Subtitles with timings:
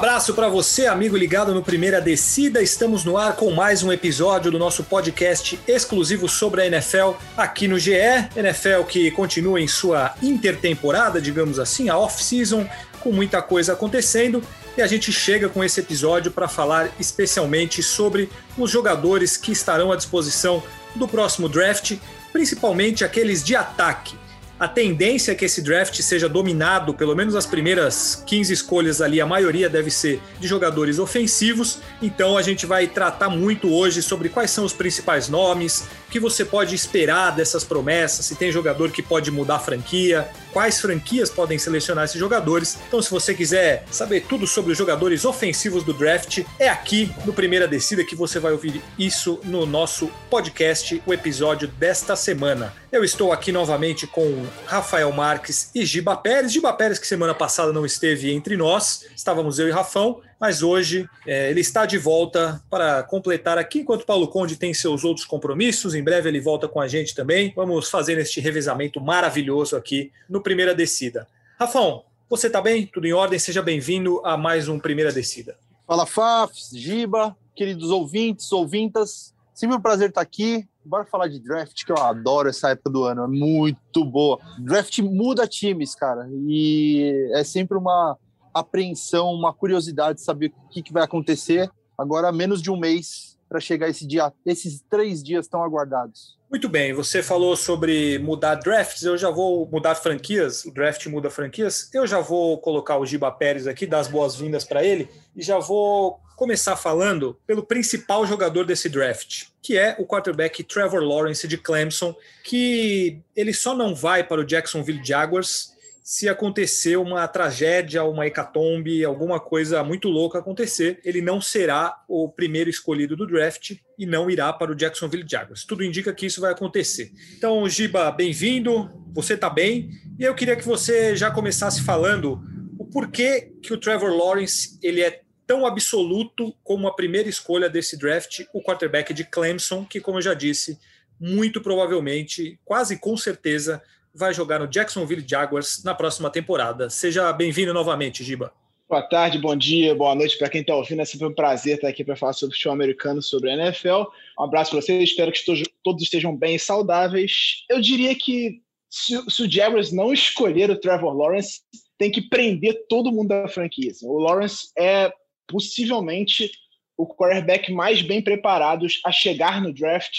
[0.00, 2.62] Abraço para você, amigo ligado no Primeira Descida.
[2.62, 7.68] Estamos no ar com mais um episódio do nosso podcast exclusivo sobre a NFL aqui
[7.68, 7.92] no GE.
[8.34, 12.66] NFL que continua em sua intertemporada, digamos assim, a off-season,
[13.00, 14.42] com muita coisa acontecendo.
[14.74, 19.92] E a gente chega com esse episódio para falar especialmente sobre os jogadores que estarão
[19.92, 20.62] à disposição
[20.94, 21.98] do próximo draft,
[22.32, 24.16] principalmente aqueles de ataque.
[24.60, 29.18] A tendência é que esse draft seja dominado, pelo menos as primeiras 15 escolhas ali,
[29.18, 31.78] a maioria deve ser de jogadores ofensivos.
[32.02, 36.44] Então a gente vai tratar muito hoje sobre quais são os principais nomes, que você
[36.44, 41.58] pode esperar dessas promessas, se tem jogador que pode mudar a franquia, quais franquias podem
[41.58, 42.78] selecionar esses jogadores.
[42.88, 47.32] Então, se você quiser saber tudo sobre os jogadores ofensivos do draft, é aqui no
[47.32, 52.74] Primeira Descida que você vai ouvir isso no nosso podcast, o episódio desta semana.
[52.90, 56.52] Eu estou aqui novamente com Rafael Marques e Giba Pérez.
[56.52, 61.06] Giba Pérez, que semana passada não esteve entre nós, estávamos eu e Rafão, mas hoje
[61.26, 65.94] é, ele está de volta para completar aqui, enquanto Paulo Conde tem seus outros compromissos.
[65.94, 67.52] Em breve ele volta com a gente também.
[67.54, 71.28] Vamos fazer este revezamento maravilhoso aqui no Primeira Descida.
[71.58, 72.86] Rafão, você está bem?
[72.86, 73.38] Tudo em ordem?
[73.38, 75.58] Seja bem-vindo a mais um Primeira Descida.
[75.86, 79.34] Fala, Fafs, Giba, queridos ouvintes, ouvintas.
[79.52, 80.66] Sempre um prazer estar aqui.
[80.82, 84.40] Bora falar de draft, que eu adoro essa época do ano, é muito boa.
[84.58, 88.16] Draft muda times, cara, e é sempre uma
[88.52, 91.70] apreensão, uma curiosidade de saber o que, que vai acontecer.
[91.96, 96.38] Agora, menos de um mês para chegar esse dia, esses três dias tão aguardados.
[96.48, 101.28] Muito bem, você falou sobre mudar drafts, eu já vou mudar franquias, o draft muda
[101.30, 101.88] franquias.
[101.92, 105.58] Eu já vou colocar o Giba Pérez aqui, dar as boas-vindas para ele, e já
[105.58, 111.58] vou começar falando pelo principal jogador desse draft, que é o quarterback Trevor Lawrence de
[111.58, 115.72] Clemson, que ele só não vai para o Jacksonville Jaguars
[116.10, 122.28] se acontecer uma tragédia, uma hecatombe, alguma coisa muito louca acontecer, ele não será o
[122.28, 125.64] primeiro escolhido do draft e não irá para o Jacksonville Jaguars.
[125.64, 127.12] Tudo indica que isso vai acontecer.
[127.38, 129.88] Então, Giba, bem-vindo, você está bem,
[130.18, 132.42] e eu queria que você já começasse falando
[132.76, 137.96] o porquê que o Trevor Lawrence ele é tão absoluto como a primeira escolha desse
[137.96, 140.76] draft, o quarterback de Clemson, que, como eu já disse,
[141.20, 143.80] muito provavelmente, quase com certeza,
[144.14, 146.90] vai jogar no Jacksonville Jaguars na próxima temporada.
[146.90, 148.52] Seja bem-vindo novamente, Giba.
[148.88, 151.00] Boa tarde, bom dia, boa noite para quem está ouvindo.
[151.00, 154.02] É sempre um prazer estar aqui para falar sobre o futebol americano, sobre a NFL.
[154.38, 155.40] Um abraço para vocês, espero que
[155.84, 157.64] todos estejam bem e saudáveis.
[157.68, 158.60] Eu diria que
[158.90, 161.60] se, se, o Jaguars não escolher o Trevor Lawrence,
[161.96, 163.92] tem que prender todo mundo da franquia.
[164.02, 165.12] O Lawrence é
[165.46, 166.50] possivelmente
[166.96, 170.12] o quarterback mais bem preparado a chegar no draft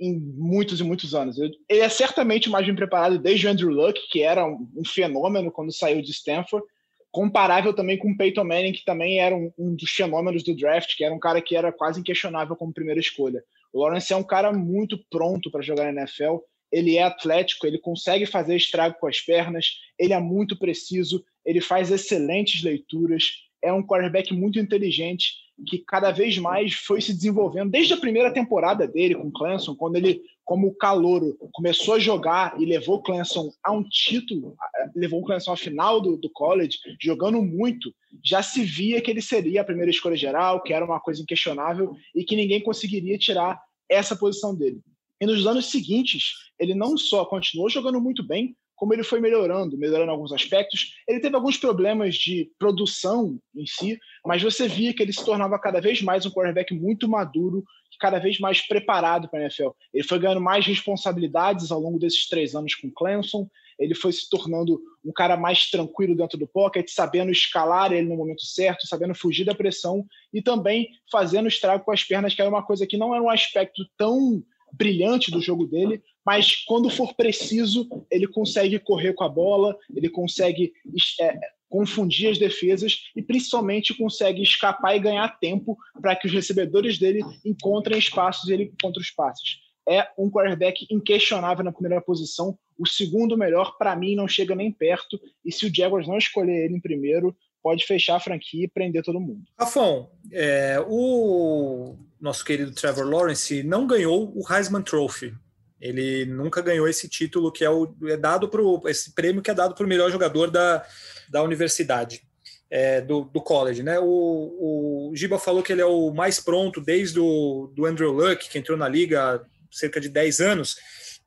[0.00, 1.38] em muitos e muitos anos.
[1.38, 5.50] Ele é certamente mais bem preparado desde o Andrew Luck, que era um, um fenômeno
[5.50, 6.64] quando saiu de Stanford,
[7.10, 10.96] comparável também com o Peyton Manning, que também era um, um, dos fenômenos do draft,
[10.96, 13.42] que era um cara que era quase inquestionável como primeira escolha.
[13.72, 16.38] O Lawrence é um cara muito pronto para jogar na NFL,
[16.70, 21.60] ele é atlético, ele consegue fazer estrago com as pernas, ele é muito preciso, ele
[21.60, 23.24] faz excelentes leituras,
[23.62, 28.32] é um quarterback muito inteligente que cada vez mais foi se desenvolvendo desde a primeira
[28.32, 33.02] temporada dele com o Clemson, quando ele, como calouro, começou a jogar e levou o
[33.02, 34.54] Clemson a um título,
[34.94, 37.92] levou o Clemson à final do, do college, jogando muito,
[38.22, 41.96] já se via que ele seria a primeira escolha geral, que era uma coisa inquestionável
[42.14, 44.80] e que ninguém conseguiria tirar essa posição dele.
[45.20, 49.76] E nos anos seguintes, ele não só continuou jogando muito bem, como ele foi melhorando,
[49.76, 50.94] melhorando alguns aspectos.
[51.06, 55.58] Ele teve alguns problemas de produção em si, mas você via que ele se tornava
[55.58, 57.64] cada vez mais um quarterback muito maduro,
[57.98, 59.70] cada vez mais preparado para a NFL.
[59.92, 63.50] Ele foi ganhando mais responsabilidades ao longo desses três anos com Clemson.
[63.80, 68.16] Ele foi se tornando um cara mais tranquilo dentro do pocket, sabendo escalar ele no
[68.16, 72.50] momento certo, sabendo fugir da pressão e também fazendo estrago com as pernas, que era
[72.50, 74.40] uma coisa que não era um aspecto tão
[74.72, 80.08] brilhante do jogo dele, mas quando for preciso, ele consegue correr com a bola, ele
[80.08, 80.72] consegue
[81.20, 81.38] é,
[81.68, 87.22] confundir as defesas e principalmente consegue escapar e ganhar tempo para que os recebedores dele
[87.44, 89.58] encontrem espaços e ele encontre os passes.
[89.88, 94.70] É um quarterback inquestionável na primeira posição, o segundo melhor, para mim, não chega nem
[94.70, 97.34] perto, e se o Jaguars não escolher ele em primeiro,
[97.68, 99.42] pode fechar a franquia e prender todo mundo.
[99.60, 105.34] Rafão, é, o nosso querido Trevor Lawrence não ganhou o Heisman Trophy.
[105.78, 109.54] Ele nunca ganhou esse título que é, o, é dado para esse prêmio que é
[109.54, 110.82] dado para o melhor jogador da,
[111.28, 112.22] da universidade,
[112.70, 113.82] é, do, do college.
[113.82, 113.98] Né?
[114.00, 118.48] O, o Giba falou que ele é o mais pronto desde o do Andrew Luck,
[118.48, 120.76] que entrou na liga há cerca de 10 anos.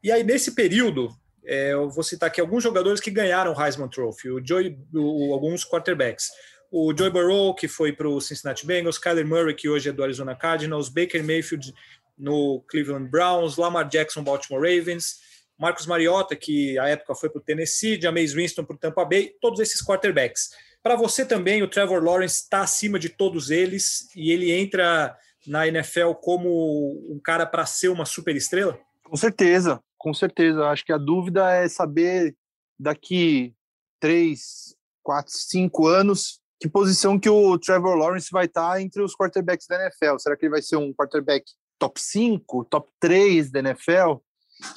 [0.01, 1.15] E aí, nesse período,
[1.45, 5.33] é, eu vou citar aqui alguns jogadores que ganharam o Heisman Trophy, o Joey, o,
[5.33, 6.29] alguns quarterbacks.
[6.71, 10.03] O Joey Burrow, que foi para o Cincinnati Bengals, Kyler Murray, que hoje é do
[10.03, 11.73] Arizona Cardinals, Baker Mayfield
[12.17, 15.19] no Cleveland Browns, Lamar Jackson, Baltimore Ravens,
[15.57, 19.33] Marcos Mariota, que à época foi para o Tennessee, Jameis Winston para o Tampa Bay,
[19.41, 20.51] todos esses quarterbacks.
[20.81, 25.15] Para você também, o Trevor Lawrence está acima de todos eles e ele entra
[25.45, 28.79] na NFL como um cara para ser uma super estrela?
[29.03, 30.67] Com certeza, com certeza.
[30.67, 32.35] Acho que a dúvida é saber
[32.79, 33.53] daqui
[33.99, 39.15] três, quatro, cinco anos que posição que o Trevor Lawrence vai estar tá entre os
[39.15, 40.17] quarterbacks da NFL.
[40.17, 41.45] Será que ele vai ser um quarterback
[41.79, 44.17] top 5, top 3 da NFL?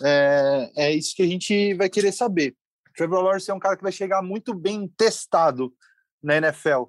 [0.02, 2.54] É, é isso que a gente vai querer saber.
[2.88, 5.74] O Trevor Lawrence é um cara que vai chegar muito bem testado
[6.22, 6.84] na NFL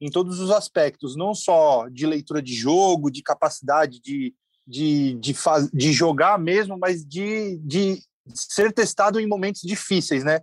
[0.00, 4.34] em todos os aspectos, não só de leitura de jogo, de capacidade de,
[4.66, 8.02] de, de, faz, de jogar mesmo, mas de, de
[8.34, 10.40] ser testado em momentos difíceis, né?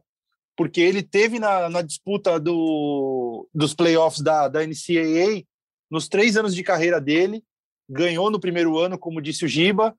[0.56, 5.44] Porque ele teve na, na disputa do, dos playoffs da, da NCAA
[5.90, 7.44] nos três anos de carreira dele,
[7.90, 9.96] ganhou no primeiro ano, como disse o Giba,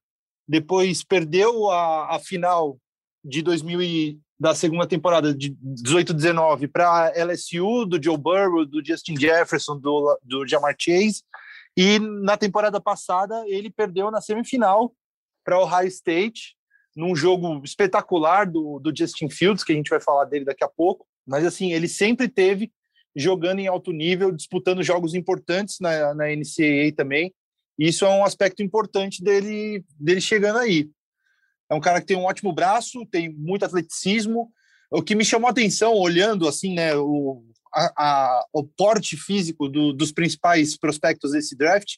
[0.46, 2.78] depois perdeu a, a final
[3.24, 9.18] de 2000 e, da segunda temporada de 18-19 para LSU, do Joe Burrow, do Justin
[9.18, 11.22] Jefferson, do, do Jamar Chase,
[11.80, 14.92] e na temporada passada ele perdeu na semifinal
[15.44, 16.56] para o Ohio State,
[16.96, 20.68] num jogo espetacular do, do Justin Fields, que a gente vai falar dele daqui a
[20.68, 22.72] pouco, mas assim, ele sempre teve
[23.14, 27.32] jogando em alto nível, disputando jogos importantes na, na NCAA também,
[27.78, 30.90] e isso é um aspecto importante dele, dele chegando aí.
[31.70, 34.50] É um cara que tem um ótimo braço, tem muito atleticismo.
[34.90, 37.42] O que me chamou a atenção, olhando assim, né, o,
[37.74, 41.96] a, a, o porte físico do, dos principais prospectos desse draft,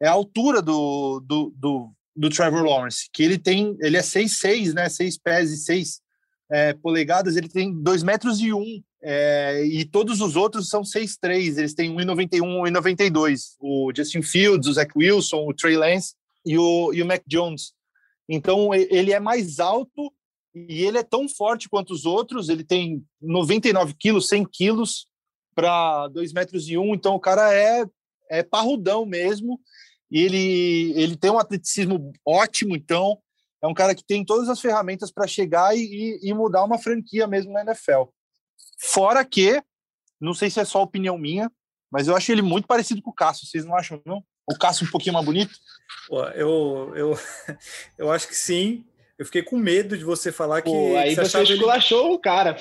[0.00, 4.72] é a altura do, do, do, do Trevor Lawrence, que ele tem, ele é 6'6",
[4.74, 6.00] né, 6 pés e 6
[6.50, 11.58] é, polegadas, ele tem 2 metros e 1, é, e todos os outros são 6'3",
[11.58, 13.54] eles têm 1,91, 1,92.
[13.60, 16.14] O Justin Fields, o Zach Wilson, o Trey Lance
[16.44, 17.72] e o, e o Mac Jones.
[18.28, 20.12] Então, ele é mais alto
[20.54, 22.48] e ele é tão forte quanto os outros.
[22.48, 25.06] Ele tem 99 quilos, 100 quilos
[25.54, 26.94] para 2 metros e 1.
[26.94, 27.84] Então, o cara é,
[28.30, 29.60] é parrudão mesmo.
[30.10, 32.76] E ele, ele tem um atleticismo ótimo.
[32.76, 33.18] Então,
[33.60, 37.26] é um cara que tem todas as ferramentas para chegar e, e, mudar uma franquia
[37.26, 38.04] mesmo na NFL.
[38.78, 39.60] Fora que,
[40.20, 41.50] não sei se é só opinião minha,
[41.90, 43.46] mas eu acho ele muito parecido com o Cássio.
[43.46, 44.22] Vocês não acham, não?
[44.46, 45.54] O Cássio um pouquinho mais bonito?
[46.34, 47.18] eu, eu,
[47.98, 48.84] eu acho que sim.
[49.18, 50.70] Eu fiquei com medo de você falar que.
[50.70, 52.14] Pô, aí você, você esculachou ele...
[52.14, 52.56] o cara.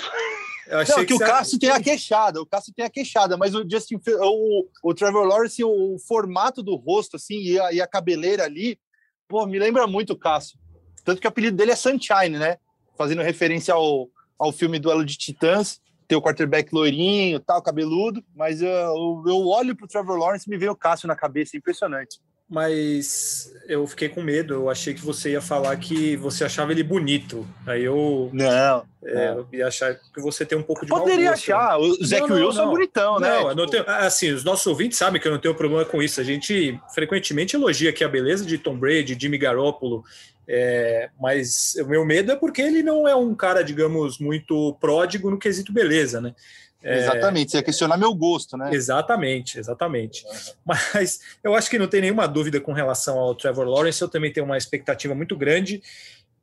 [0.67, 3.35] Eu achei não, que, que o Cássio tem a queixada, o Cássio tem a queixada,
[3.35, 7.73] mas o Justin, o, o Trevor Lawrence, o, o formato do rosto, assim, e a,
[7.73, 8.79] e a cabeleira ali,
[9.27, 10.57] pô, me lembra muito o Cássio.
[11.03, 12.57] Tanto que o apelido dele é Sunshine, né?
[12.97, 14.09] Fazendo referência ao,
[14.39, 19.75] ao filme Duelo de Titãs ter o quarterback loirinho, tal, cabeludo, mas eu, eu olho
[19.75, 22.19] pro Trevor Lawrence e me vem o Cássio na cabeça, impressionante.
[22.53, 26.83] Mas eu fiquei com medo, eu achei que você ia falar que você achava ele
[26.83, 27.47] bonito.
[27.65, 28.29] Aí eu.
[28.31, 28.85] Não.
[29.03, 32.35] É, eu ia achar que você tem um pouco de Poderia achar, o Zach não,
[32.35, 33.39] Wilson não, é bonitão, né?
[33.41, 36.21] Não, não tenho, assim, os nossos ouvintes sabem que eu não tenho problema com isso.
[36.21, 40.03] A gente frequentemente elogia aqui a beleza de Tom Brady, Jimmy Garoppolo,
[40.47, 45.31] é, mas o meu medo é porque ele não é um cara, digamos, muito pródigo
[45.31, 46.35] no quesito beleza, né?
[46.83, 48.69] É, exatamente, você ia questionar meu gosto, né?
[48.73, 50.25] Exatamente, exatamente.
[50.65, 54.31] Mas eu acho que não tem nenhuma dúvida com relação ao Trevor Lawrence, eu também
[54.31, 55.81] tenho uma expectativa muito grande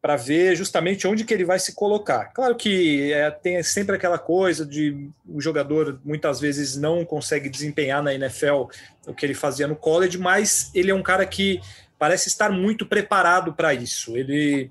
[0.00, 2.32] para ver justamente onde que ele vai se colocar.
[2.32, 8.02] Claro que é, tem sempre aquela coisa de o jogador muitas vezes não consegue desempenhar
[8.02, 8.64] na NFL
[9.06, 11.60] o que ele fazia no college, mas ele é um cara que
[11.98, 14.16] parece estar muito preparado para isso.
[14.16, 14.70] Ele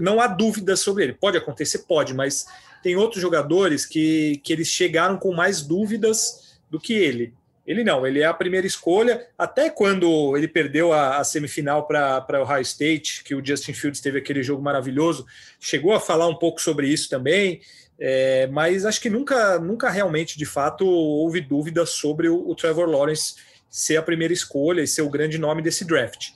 [0.00, 1.14] não há dúvida sobre ele.
[1.14, 2.46] Pode acontecer, pode, mas
[2.82, 7.34] tem outros jogadores que, que eles chegaram com mais dúvidas do que ele.
[7.66, 9.28] Ele não, ele é a primeira escolha.
[9.38, 14.00] Até quando ele perdeu a, a semifinal para o Ohio State, que o Justin Fields
[14.00, 15.26] teve aquele jogo maravilhoso,
[15.60, 17.60] chegou a falar um pouco sobre isso também.
[17.98, 22.88] É, mas acho que nunca, nunca realmente, de fato, houve dúvida sobre o, o Trevor
[22.88, 23.34] Lawrence
[23.68, 26.30] ser a primeira escolha e ser o grande nome desse draft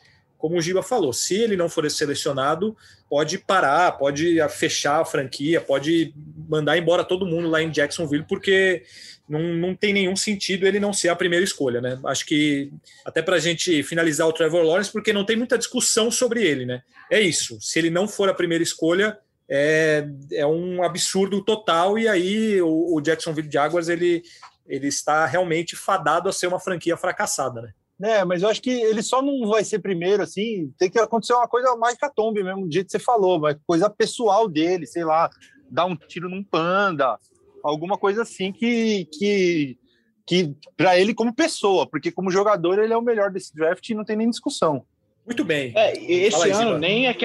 [0.44, 2.76] como o Giba falou, se ele não for selecionado,
[3.08, 6.12] pode parar, pode fechar a franquia, pode
[6.46, 8.82] mandar embora todo mundo lá em Jacksonville, porque
[9.26, 11.98] não, não tem nenhum sentido ele não ser a primeira escolha, né?
[12.04, 12.70] Acho que
[13.06, 16.66] até para a gente finalizar o Trevor Lawrence, porque não tem muita discussão sobre ele,
[16.66, 16.82] né?
[17.10, 17.58] É isso.
[17.58, 19.16] Se ele não for a primeira escolha,
[19.48, 21.98] é, é um absurdo total.
[21.98, 24.22] E aí o, o Jacksonville Jaguars ele,
[24.66, 27.72] ele está realmente fadado a ser uma franquia fracassada, né?
[28.02, 31.32] É, mas eu acho que ele só não vai ser primeiro, assim, tem que acontecer
[31.32, 35.04] uma coisa mais catombe mesmo, do jeito que você falou, mas coisa pessoal dele, sei
[35.04, 35.30] lá,
[35.70, 37.18] dar um tiro num panda,
[37.62, 39.78] alguma coisa assim que, que,
[40.26, 43.94] que para ele como pessoa, porque como jogador ele é o melhor desse draft e
[43.94, 44.84] não tem nem discussão.
[45.24, 45.72] Muito bem.
[45.76, 47.24] É, esse ano nem é que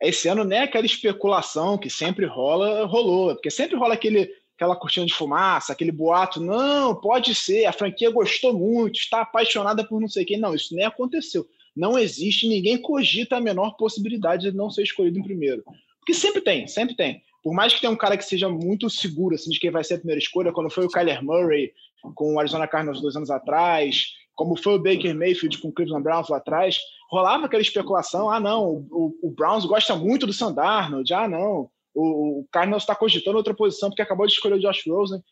[0.00, 4.30] esse ano nem aquela especulação que sempre rola, rolou, porque sempre rola aquele
[4.64, 9.84] aquela cortina de fumaça, aquele boato, não, pode ser, a franquia gostou muito, está apaixonada
[9.84, 10.38] por não sei quem.
[10.38, 11.46] Não, isso nem aconteceu.
[11.76, 15.62] Não existe, ninguém cogita a menor possibilidade de não ser escolhido em primeiro.
[15.98, 17.22] Porque sempre tem, sempre tem.
[17.42, 19.94] Por mais que tenha um cara que seja muito seguro assim, de quem vai ser
[19.94, 21.72] a primeira escolha, quando foi o Kyler Murray
[22.14, 26.02] com o Arizona Cardinals dois anos atrás, como foi o Baker Mayfield com o Cleveland
[26.02, 26.78] Browns lá atrás,
[27.10, 32.40] rolava aquela especulação, ah não, o, o Browns gosta muito do Sandarnold, ah não, o,
[32.40, 35.22] o Cardinals está cogitando outra posição porque acabou de escolher o Josh Rosen.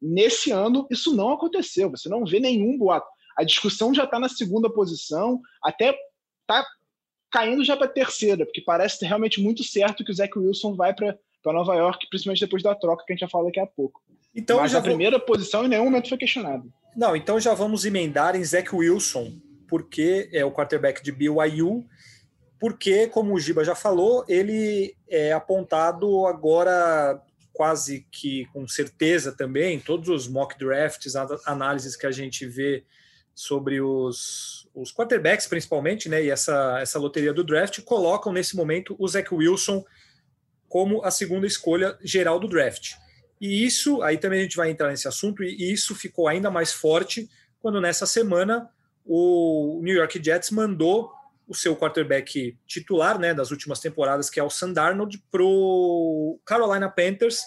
[0.00, 1.90] Nesse ano, isso não aconteceu.
[1.90, 3.06] Você não vê nenhum boato.
[3.36, 5.96] A discussão já está na segunda posição, até
[6.42, 6.66] está
[7.30, 10.94] caindo já para a terceira, porque parece realmente muito certo que o Zach Wilson vai
[10.94, 11.16] para
[11.46, 14.02] Nova York, principalmente depois da troca que a gente já fala daqui a pouco.
[14.34, 14.88] Então, Mas a vou...
[14.88, 16.64] primeira posição em nenhum momento foi questionada.
[16.94, 19.32] Não, então já vamos emendar em Zach Wilson,
[19.66, 21.86] porque é o quarterback de BYU
[22.62, 27.20] porque, como o Giba já falou, ele é apontado agora
[27.52, 32.84] quase que com certeza também, todos os mock drafts, análises que a gente vê
[33.34, 38.94] sobre os, os quarterbacks principalmente, né, e essa, essa loteria do draft, colocam nesse momento
[38.96, 39.84] o Zach Wilson
[40.68, 42.92] como a segunda escolha geral do draft.
[43.40, 46.72] E isso, aí também a gente vai entrar nesse assunto, e isso ficou ainda mais
[46.72, 47.28] forte
[47.58, 48.70] quando nessa semana
[49.04, 51.10] o New York Jets mandou
[51.46, 56.40] o seu quarterback titular né, das últimas temporadas, que é o Sam Darnold, para o
[56.44, 57.42] Carolina Panthers,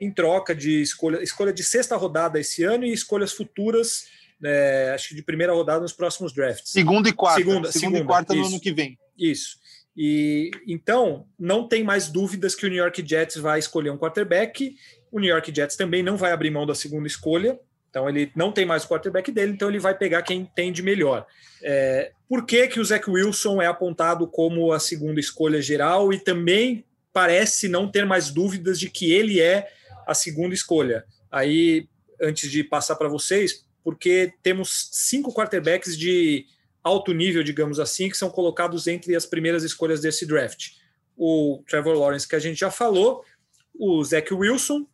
[0.00, 4.06] em troca de escolha, escolha de sexta rodada esse ano e escolhas futuras,
[4.40, 6.70] né, acho que de primeira rodada nos próximos drafts.
[6.70, 7.38] Segunda e quarta.
[7.38, 8.98] Segunda, segunda, segunda e quarta isso, no ano que vem.
[9.18, 9.58] Isso.
[9.96, 14.76] E então não tem mais dúvidas que o New York Jets vai escolher um quarterback.
[15.10, 17.58] O New York Jets também não vai abrir mão da segunda escolha.
[17.90, 20.82] Então ele não tem mais o quarterback dele, então ele vai pegar quem tem de
[20.82, 21.26] melhor.
[21.62, 26.18] É, por que, que o Zach Wilson é apontado como a segunda escolha geral e
[26.20, 29.72] também parece não ter mais dúvidas de que ele é
[30.06, 31.06] a segunda escolha?
[31.30, 31.88] Aí,
[32.20, 36.46] antes de passar para vocês, porque temos cinco quarterbacks de
[36.84, 40.72] alto nível, digamos assim, que são colocados entre as primeiras escolhas desse draft.
[41.16, 43.24] O Trevor Lawrence, que a gente já falou,
[43.74, 44.86] o Zach Wilson,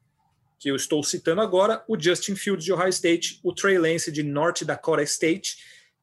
[0.58, 4.22] que eu estou citando agora, o Justin Fields de Ohio State, o Trey Lance de
[4.22, 5.58] North Dakota State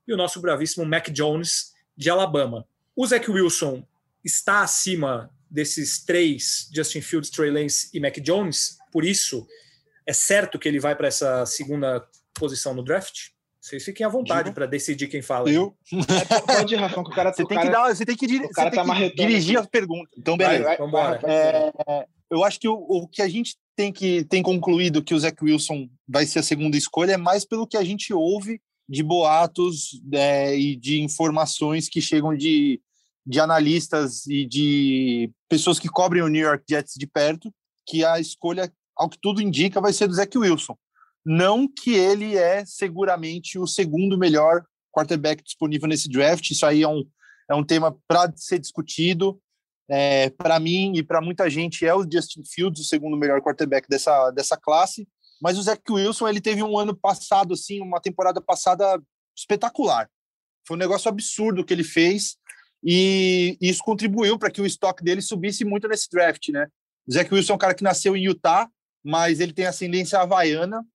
[0.08, 2.66] e o nosso bravíssimo Mac Jones de Alabama.
[2.96, 3.84] O Zach Wilson
[4.24, 9.48] está acima desses três, Justin Fields, Trey Lance e Mac Jones, por isso
[10.06, 13.30] é certo que ele vai para essa segunda posição no draft?
[13.60, 15.50] Vocês fiquem à vontade para decidir quem fala.
[15.52, 15.76] Eu?
[15.94, 17.32] É, pode Rafão, que o cara...
[17.32, 20.12] Você tem, cara, que, dar, você tem que, dir, cara tá que dirigir as perguntas.
[20.18, 20.64] Então, beleza.
[20.64, 21.72] Vai, vai, vai, é,
[22.32, 25.38] eu acho que o, o que a gente tem que tem concluído que o Zach
[25.44, 28.60] Wilson vai ser a segunda escolha é mais pelo que a gente ouve
[28.92, 32.82] de boatos é, e de informações que chegam de,
[33.26, 37.50] de analistas e de pessoas que cobrem o New York Jets de perto,
[37.88, 40.78] que a escolha, ao que tudo indica, vai ser do Zach Wilson.
[41.26, 46.88] Não que ele é seguramente o segundo melhor quarterback disponível nesse draft, isso aí é
[46.88, 47.06] um,
[47.50, 49.42] é um tema para ser discutido.
[49.90, 53.88] É, para mim e para muita gente é o Justin Fields, o segundo melhor quarterback
[53.88, 55.08] dessa, dessa classe.
[55.42, 59.02] Mas o Zach Wilson ele teve um ano passado, assim, uma temporada passada
[59.36, 60.10] espetacular.
[60.68, 62.38] Foi um negócio absurdo que ele fez
[62.84, 66.68] e isso contribuiu para que o estoque dele subisse muito nesse draft, né?
[67.08, 68.70] O Zach Wilson é um cara que nasceu em Utah,
[69.04, 70.86] mas ele tem ascendência havaiana.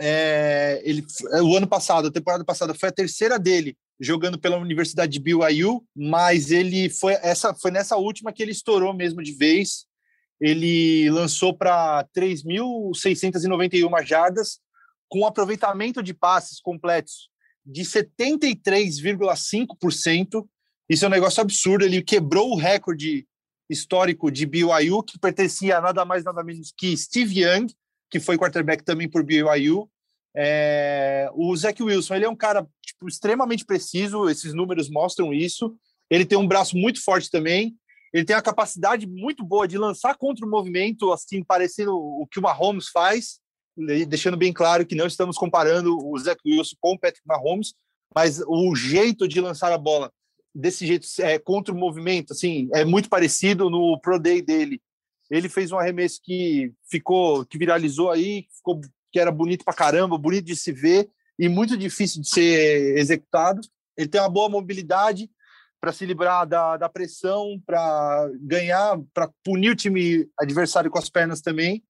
[0.00, 1.04] É, ele,
[1.42, 5.84] o ano passado, a temporada passada, foi a terceira dele jogando pela Universidade de BYU,
[5.94, 9.84] mas ele foi essa foi nessa última que ele estourou mesmo de vez.
[10.40, 14.60] Ele lançou para 3.691 jardas
[15.08, 17.30] com aproveitamento de passes completos
[17.66, 20.46] de 73,5%.
[20.88, 21.84] Isso é um negócio absurdo.
[21.84, 23.26] Ele quebrou o recorde
[23.68, 27.66] histórico de BYU, que pertencia a nada mais nada menos que Steve Young,
[28.10, 29.88] que foi quarterback também por BYU.
[30.34, 35.76] É, o Zach Wilson, ele é um cara tipo, extremamente preciso, esses números mostram isso.
[36.08, 37.76] Ele tem um braço muito forte também.
[38.12, 42.38] Ele tem a capacidade muito boa de lançar contra o movimento, assim, parecendo o que
[42.38, 43.40] o Mahomes faz,
[44.08, 47.74] deixando bem claro que não estamos comparando o Zach Wilson com o Patrick Mahomes,
[48.14, 50.12] mas o jeito de lançar a bola
[50.52, 54.80] desse jeito é, contra o movimento, assim, é muito parecido no Pro Day dele.
[55.30, 58.80] Ele fez um arremesso que ficou, que viralizou aí, ficou,
[59.12, 63.60] que era bonito pra caramba, bonito de se ver e muito difícil de ser executado.
[63.96, 65.30] Ele tem uma boa mobilidade
[65.80, 71.08] para se livrar da, da pressão, para ganhar, para punir o time adversário com as
[71.08, 71.82] pernas também.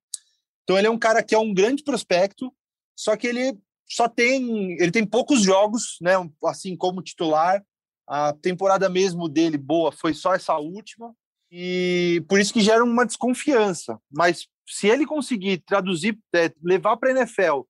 [0.63, 2.55] Então ele é um cara que é um grande prospecto,
[2.97, 6.13] só que ele só tem ele tem poucos jogos, né?
[6.45, 7.65] Assim como titular.
[8.07, 11.15] A temporada mesmo dele boa foi só essa última
[11.51, 14.01] e por isso que gera uma desconfiança.
[14.11, 17.63] Mas se ele conseguir traduzir, é, levar para a NFL,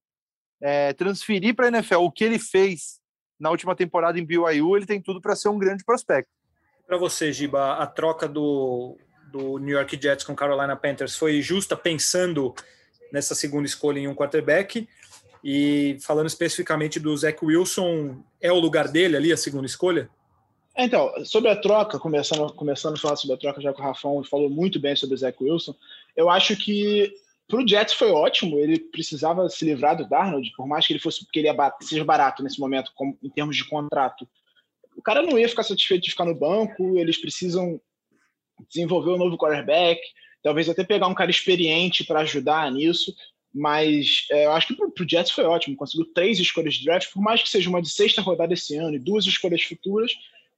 [0.62, 2.99] é, transferir para a NFL o que ele fez
[3.40, 6.30] na última temporada em BYU, ele tem tudo para ser um grande prospecto.
[6.86, 8.98] Para você, Giba, a troca do,
[9.32, 12.54] do New York Jets com Carolina Panthers foi justa pensando
[13.10, 14.86] nessa segunda escolha em um quarterback?
[15.42, 20.10] E falando especificamente do Zach Wilson, é o lugar dele ali, a segunda escolha?
[20.76, 24.22] Então, sobre a troca, começando, começando a falar sobre a troca, já que o Rafão
[24.24, 25.74] falou muito bem sobre o Zach Wilson,
[26.16, 27.12] eu acho que
[27.50, 31.00] para o Jets foi ótimo, ele precisava se livrar do Darnold, por mais que ele
[31.00, 31.48] fosse que ele
[31.82, 34.26] seja barato nesse momento, como, em termos de contrato.
[34.96, 37.80] O cara não ia ficar satisfeito de ficar no banco, eles precisam
[38.68, 40.00] desenvolver um novo quarterback,
[40.42, 43.14] talvez até pegar um cara experiente para ajudar nisso.
[43.52, 45.76] Mas é, eu acho que para o Jets foi ótimo.
[45.76, 48.94] Conseguiu três escolhas de draft, por mais que seja uma de sexta rodada esse ano
[48.94, 50.12] e duas escolhas futuras,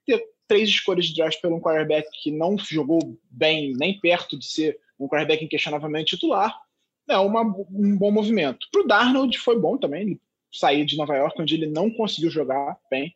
[0.05, 4.45] ter três escolhas de draft pelo um quarterback que não jogou bem, nem perto de
[4.45, 6.62] ser um quarterback inquestionavelmente titular,
[7.09, 8.67] é uma, um bom movimento.
[8.71, 10.21] Para o Darnold foi bom também, ele
[10.53, 13.15] sair de Nova York, onde ele não conseguiu jogar bem.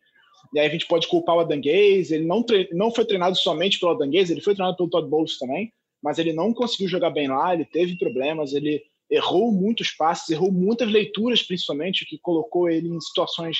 [0.53, 3.79] E aí a gente pode culpar o Adam Gaze, ele não, não foi treinado somente
[3.79, 7.09] pelo Adam Gaze, ele foi treinado pelo Todd Bowles também, mas ele não conseguiu jogar
[7.09, 12.17] bem lá, ele teve problemas, ele errou muitos passes, errou muitas leituras, principalmente, o que
[12.17, 13.57] colocou ele em situações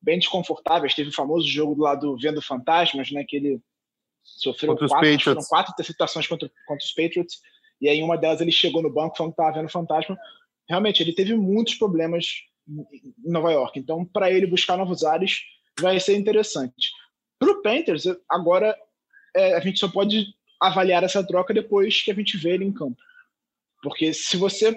[0.00, 0.94] bem desconfortáveis.
[0.94, 3.60] Teve o famoso jogo do lado Vendo Fantasmas, né, que ele
[4.22, 7.40] sofreu quatro, quatro interceptações contra, contra os Patriots,
[7.80, 10.18] e aí uma delas ele chegou no banco falando que estava vendo fantasma.
[10.68, 12.26] Realmente, ele teve muitos problemas
[12.68, 13.78] em Nova York.
[13.78, 15.40] Então, para ele buscar novos ares,
[15.80, 16.90] vai ser interessante.
[17.38, 18.76] Para o Panthers, agora
[19.34, 20.26] é, a gente só pode
[20.60, 22.96] avaliar essa troca depois que a gente vê ele em campo.
[23.82, 24.76] Porque se você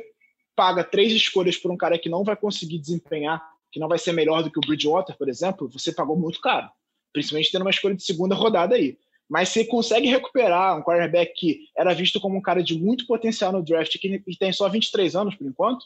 [0.56, 4.12] paga três escolhas por um cara que não vai conseguir desempenhar, que não vai ser
[4.12, 6.70] melhor do que o Bridgewater, por exemplo, você pagou muito caro.
[7.12, 8.98] Principalmente tendo uma escolha de segunda rodada aí.
[9.32, 13.54] Mas você consegue recuperar um quarterback que era visto como um cara de muito potencial
[13.54, 15.86] no draft, que tem só 23 anos por enquanto,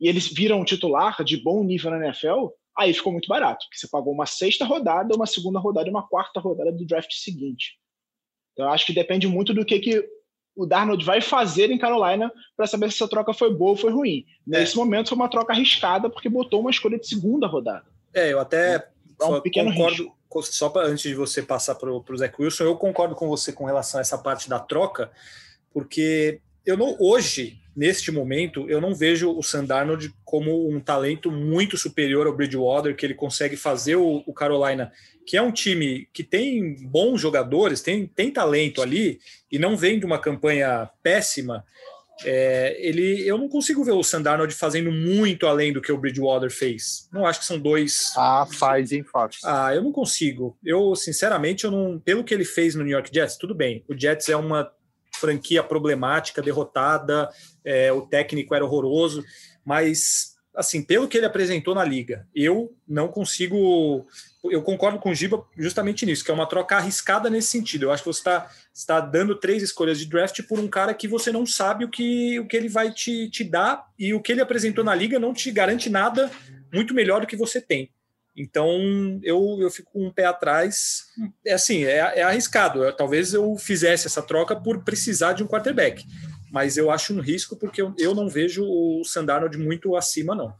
[0.00, 3.78] e eles viram um titular de bom nível na NFL, aí ficou muito barato, porque
[3.78, 7.78] você pagou uma sexta rodada, uma segunda rodada e uma quarta rodada do draft seguinte.
[8.54, 10.04] Então, eu acho que depende muito do que, que
[10.56, 13.92] o Darnold vai fazer em Carolina para saber se essa troca foi boa ou foi
[13.92, 14.24] ruim.
[14.52, 14.58] É.
[14.58, 17.86] Nesse momento foi uma troca arriscada porque botou uma escolha de segunda rodada.
[18.12, 18.84] É, eu até
[19.20, 20.19] é um pequeno concordo, risco.
[20.42, 23.64] Só para antes de você passar para o Zé Wilson, eu concordo com você com
[23.64, 25.10] relação a essa parte da troca,
[25.72, 31.76] porque eu não hoje neste momento, eu não vejo o Sandarnold como um talento muito
[31.76, 34.92] superior ao Bridgewater, que ele consegue fazer o, o, Carolina,
[35.24, 39.98] que é um time que tem bons jogadores, tem, tem talento ali, e não vem
[39.98, 41.64] de uma campanha péssima.
[42.24, 46.50] É, ele, eu não consigo ver o Sandarnold fazendo muito além do que o Bridgewater
[46.50, 47.08] fez.
[47.12, 48.12] Não acho que são dois.
[48.16, 49.04] Ah, faz, hein.
[49.44, 50.56] Ah, eu não consigo.
[50.64, 51.98] Eu, sinceramente, eu não.
[51.98, 53.84] Pelo que ele fez no New York Jets, tudo bem.
[53.88, 54.70] O Jets é uma
[55.18, 57.28] franquia problemática, derrotada,
[57.64, 59.24] é, o técnico era horroroso,
[59.64, 64.06] mas assim, pelo que ele apresentou na liga, eu não consigo.
[64.44, 67.84] Eu concordo com o Giba justamente nisso, que é uma troca arriscada nesse sentido.
[67.84, 71.06] Eu acho que você está está dando três escolhas de draft por um cara que
[71.06, 74.32] você não sabe o que, o que ele vai te, te dar e o que
[74.32, 76.30] ele apresentou na liga não te garante nada
[76.72, 77.90] muito melhor do que você tem.
[78.36, 81.04] Então eu, eu fico com um pé atrás.
[81.44, 82.82] É assim, é, é arriscado.
[82.82, 86.06] Eu, talvez eu fizesse essa troca por precisar de um quarterback,
[86.50, 90.54] mas eu acho um risco porque eu, eu não vejo o Sandarnold muito acima, não.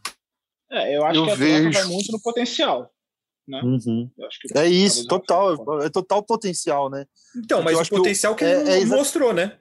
[0.71, 1.71] É, eu acho eu que a vejo.
[1.71, 2.93] troca vai muito no potencial.
[3.49, 3.61] Né?
[3.65, 4.09] Uhum.
[4.55, 7.05] é isso, total, é total potencial, né?
[7.37, 9.59] Então, mas o potencial que, que ele é, é mostrou, né?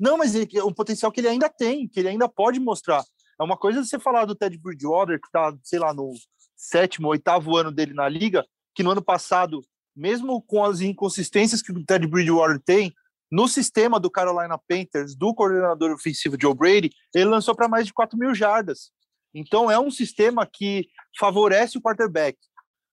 [0.00, 3.04] Não, mas ele, o potencial que ele ainda tem, que ele ainda pode mostrar.
[3.40, 6.12] É uma coisa você falar do Ted Bridgewater, que tá, sei lá, no
[6.56, 8.44] sétimo, oitavo ano dele na liga,
[8.74, 9.62] que no ano passado,
[9.94, 12.92] mesmo com as inconsistências que o Ted Bridgewater tem,
[13.32, 17.94] no sistema do Carolina Panthers, do coordenador ofensivo Joe Brady, ele lançou para mais de
[17.94, 18.92] 4 mil jardas.
[19.34, 20.86] Então é um sistema que
[21.18, 22.38] favorece o quarterback.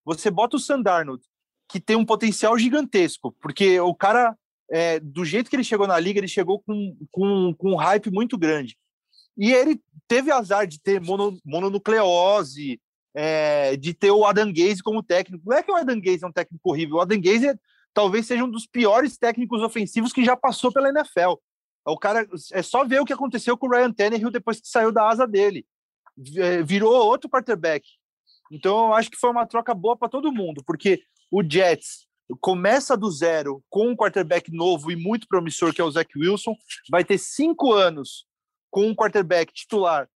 [0.06, 1.21] Você bota o Sandarnold,
[1.69, 4.34] que tem um potencial gigantesco, porque o cara,
[4.71, 8.10] é, do jeito que ele chegou na liga, ele chegou com, com, com um hype
[8.10, 8.78] muito grande.
[9.38, 12.80] E ele teve azar de ter mono, mononucleose,
[13.13, 15.43] é, de ter o Adam Gaze como técnico.
[15.45, 17.56] Não é que o Adam Gaze é um técnico horrível, o Adam Gaze é,
[18.00, 21.34] talvez seja um dos piores técnicos ofensivos que já passou pela NFL.
[21.86, 24.90] O cara é só ver o que aconteceu com o Ryan Tannehill depois que saiu
[24.90, 25.66] da asa dele.
[26.38, 27.86] É, virou outro quarterback.
[28.50, 32.08] Então eu acho que foi uma troca boa para todo mundo, porque o Jets
[32.40, 36.56] começa do zero com um quarterback novo e muito promissor, que é o Zach Wilson,
[36.90, 38.26] vai ter cinco anos
[38.72, 40.08] com um quarterback titular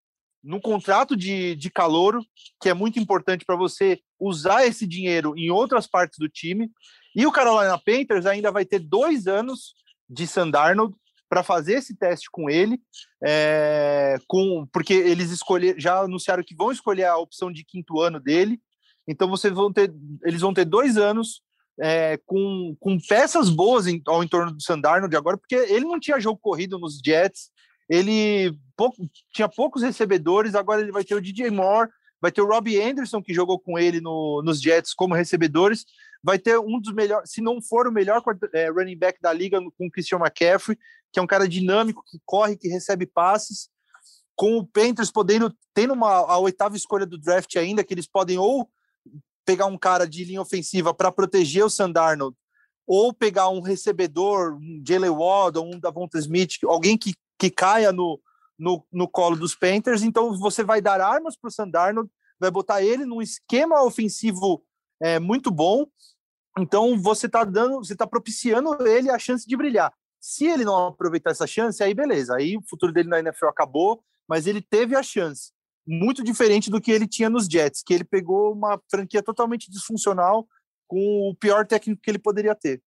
[0.42, 2.26] no contrato de, de calouro,
[2.62, 6.72] que é muito importante para você usar esse dinheiro em outras partes do time.
[7.16, 9.74] E o Carolina Panthers ainda vai ter dois anos
[10.10, 10.96] de Sandarnold
[11.30, 12.80] para fazer esse teste com ele,
[13.24, 18.20] é, com porque eles escolher, já anunciaram que vão escolher a opção de quinto ano
[18.20, 18.60] dele.
[19.08, 19.92] Então vocês vão ter,
[20.24, 21.42] eles vão ter dois anos
[21.80, 26.20] é, com, com peças boas em, ao entorno do Sandarnold agora, porque ele não tinha
[26.20, 27.50] jogo corrido nos Jets,
[27.90, 31.90] ele pouco, tinha poucos recebedores, agora ele vai ter o DJ Moore,
[32.22, 35.86] vai ter o Robbie Anderson, que jogou com ele no, nos Jets como recebedores,
[36.24, 39.60] vai ter um dos melhores, se não for o melhor é, running back da liga
[39.78, 40.78] com o Christian McCaffrey,
[41.12, 43.70] que é um cara dinâmico, que corre, que recebe passes,
[44.36, 48.40] com o Panthers podendo, tendo uma, a oitava escolha do draft ainda, que eles podem
[48.40, 48.70] ou
[49.46, 52.36] pegar um cara de linha ofensiva para proteger o Sandarnold,
[52.88, 58.20] ou pegar um recebedor, um Jalen Waddle, um Davonta Smith, alguém que, que caia no,
[58.58, 60.02] no, no colo dos Panthers.
[60.02, 62.10] Então você vai dar armas para o Sandarnold,
[62.40, 64.64] vai botar ele num esquema ofensivo
[65.02, 65.86] é, muito bom.
[66.58, 69.92] Então você está dando, você está propiciando ele a chance de brilhar.
[70.20, 74.04] Se ele não aproveitar essa chance, aí beleza, aí o futuro dele na NFL acabou,
[74.28, 75.52] mas ele teve a chance
[75.86, 80.48] muito diferente do que ele tinha nos Jets, que ele pegou uma franquia totalmente disfuncional
[80.88, 82.82] com o pior técnico que ele poderia ter.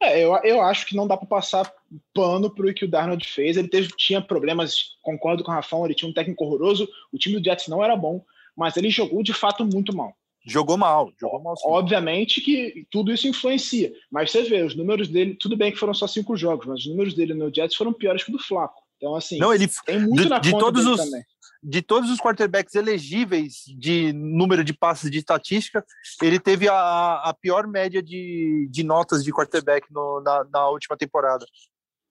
[0.00, 1.72] É, eu, eu acho que não dá para passar
[2.14, 3.56] pano pro que o Darnold fez.
[3.56, 7.38] Ele teve, tinha problemas, concordo com o Rafão, ele tinha um técnico horroroso, o time
[7.38, 8.24] do Jets não era bom,
[8.56, 10.14] mas ele jogou de fato muito mal.
[10.46, 11.56] Jogou mal, jogou mal.
[11.56, 11.64] Sim.
[11.66, 15.92] Obviamente que tudo isso influencia, mas você vê, os números dele, tudo bem que foram
[15.92, 18.82] só cinco jogos, mas os números dele no Jets foram piores que o do Flaco.
[18.96, 21.22] Então, assim, não, ele, tem muito de, na de todos os, também
[21.62, 25.84] de todos os quarterbacks elegíveis de número de passes de estatística,
[26.22, 30.96] ele teve a, a pior média de, de notas de quarterback no, na, na última
[30.96, 31.44] temporada.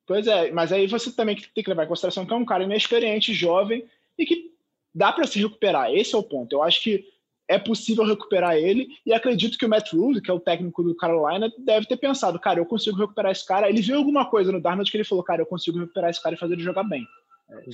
[0.05, 2.63] Pois é, mas aí você também tem que levar em consideração que é um cara
[2.63, 3.85] inexperiente, jovem
[4.17, 4.51] e que
[4.93, 5.93] dá para se recuperar.
[5.93, 6.53] Esse é o ponto.
[6.53, 7.05] Eu acho que
[7.47, 10.95] é possível recuperar ele e acredito que o Matt Rule, que é o técnico do
[10.95, 13.69] Carolina, deve ter pensado, cara, eu consigo recuperar esse cara.
[13.69, 16.35] Ele viu alguma coisa no Darnold que ele falou, cara, eu consigo recuperar esse cara
[16.35, 17.05] e fazer ele jogar bem.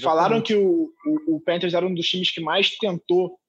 [0.01, 3.39] Falaram que o, o, o, Panthers era um dos times que mais tentou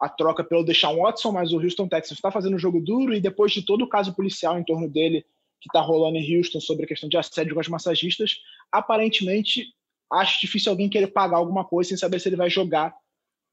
[0.00, 3.20] a troca pelo Deshaun Watson, mas o Houston Texans está fazendo um jogo duro e
[3.20, 5.24] depois de todo o caso policial em torno dele
[5.60, 8.36] que está rolando em Houston sobre a questão de assédio com as massagistas,
[8.72, 9.66] aparentemente
[10.12, 12.94] acho difícil alguém querer pagar alguma coisa sem saber se ele vai jogar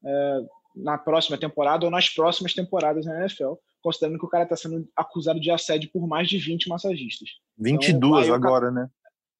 [0.04, 0.40] é,
[0.74, 4.88] na próxima temporada ou nas próximas temporadas na NFL, considerando que o cara está sendo
[4.96, 7.28] acusado de assédio por mais de 20 massagistas.
[7.58, 8.88] 22 então, agora, né?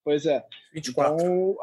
[0.05, 0.44] Pois é.
[0.75, 1.14] 24.
[1.14, 1.57] Então,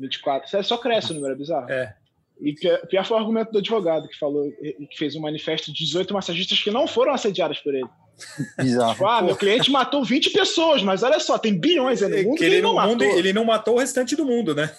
[0.00, 0.62] 24.
[0.64, 1.70] Só cresce o número, é bizarro.
[1.70, 1.96] É.
[2.40, 5.84] E pior, pior foi o argumento do advogado que falou que fez um manifesto de
[5.84, 7.88] 18 massagistas que não foram assediadas por ele.
[8.58, 8.92] Bizarro.
[8.92, 12.38] Tipo, ah, meu cliente matou 20 pessoas, mas olha só, tem bilhões aí no mundo
[12.38, 13.18] que ele, não mundo, matou.
[13.18, 14.74] ele não matou o restante do mundo, né?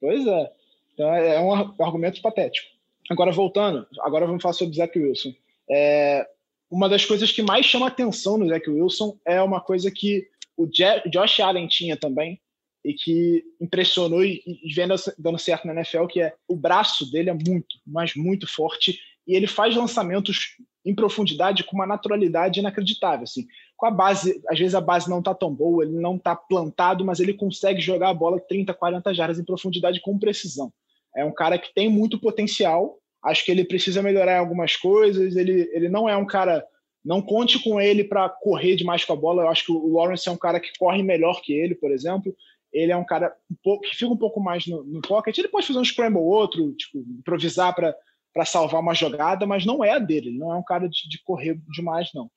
[0.00, 0.50] Pois é.
[0.92, 2.77] Então é um argumento patético.
[3.10, 5.32] Agora, voltando, agora vamos falar sobre o Zach Wilson.
[5.70, 6.26] É,
[6.70, 10.66] uma das coisas que mais chama atenção no Zach Wilson é uma coisa que o
[10.66, 12.40] Josh Allen tinha também,
[12.84, 17.30] e que impressionou e, e vem dando certo na NFL, que é o braço dele
[17.30, 23.24] é muito, mas muito forte e ele faz lançamentos em profundidade com uma naturalidade inacreditável,
[23.24, 23.46] assim.
[23.76, 27.04] Com a base, às vezes a base não tá tão boa, ele não tá plantado,
[27.04, 30.72] mas ele consegue jogar a bola 30, 40 jardas em profundidade com precisão.
[31.16, 35.68] É um cara que tem muito potencial, acho que ele precisa melhorar algumas coisas, ele,
[35.72, 36.64] ele não é um cara
[37.04, 39.44] não conte com ele para correr demais com a bola.
[39.44, 42.34] Eu acho que o Lawrence é um cara que corre melhor que ele, por exemplo
[42.72, 45.36] ele é um cara um pouco, que fica um pouco mais no, no pocket.
[45.36, 49.84] Ele pode fazer um scramble ou outro, tipo, improvisar para salvar uma jogada, mas não
[49.84, 50.28] é a dele.
[50.28, 52.30] Ele não é um cara de, de, correr demais, não.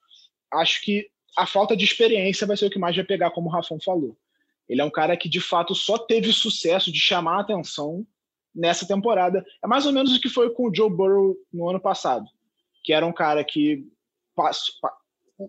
[0.54, 1.08] Acho que
[1.38, 4.18] a falta de experiência vai ser o que mais vai pegar, como o Rafão falou.
[4.68, 8.06] Ele é um cara que, de fato, só teve sucesso de chamar a atenção
[8.54, 9.46] nessa temporada.
[9.64, 12.26] É mais ou menos o que foi com o Joe Burrow no ano passado,
[12.84, 13.86] que era um cara que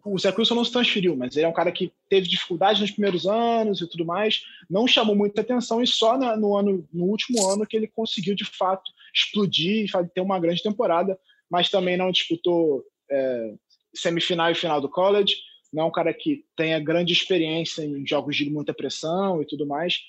[0.04, 2.90] o Zé Wilson não se transferiu, mas ele é um cara que teve dificuldade nos
[2.90, 7.46] primeiros anos e tudo mais, não chamou muita atenção e só no ano, no último
[7.50, 11.18] ano que ele conseguiu de fato explodir e ter uma grande temporada,
[11.50, 13.54] mas também não disputou é,
[13.94, 15.36] semifinal e final do college,
[15.72, 19.66] não é um cara que tenha grande experiência em jogos de muita pressão e tudo
[19.66, 20.00] mais.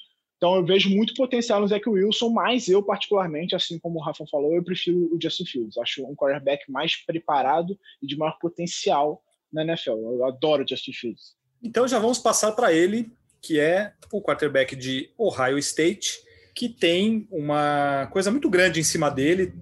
[0.44, 4.26] Então eu vejo muito potencial no Zach Wilson, mas eu particularmente, assim como o Rafa
[4.30, 5.78] falou, eu prefiro o Justin Fields.
[5.78, 9.92] Acho um quarterback mais preparado e de maior potencial na NFL.
[9.92, 11.34] Eu adoro Justin Fields.
[11.64, 13.10] Então já vamos passar para ele,
[13.42, 16.20] que é o quarterback de Ohio State,
[16.54, 19.54] que tem uma coisa muito grande em cima dele,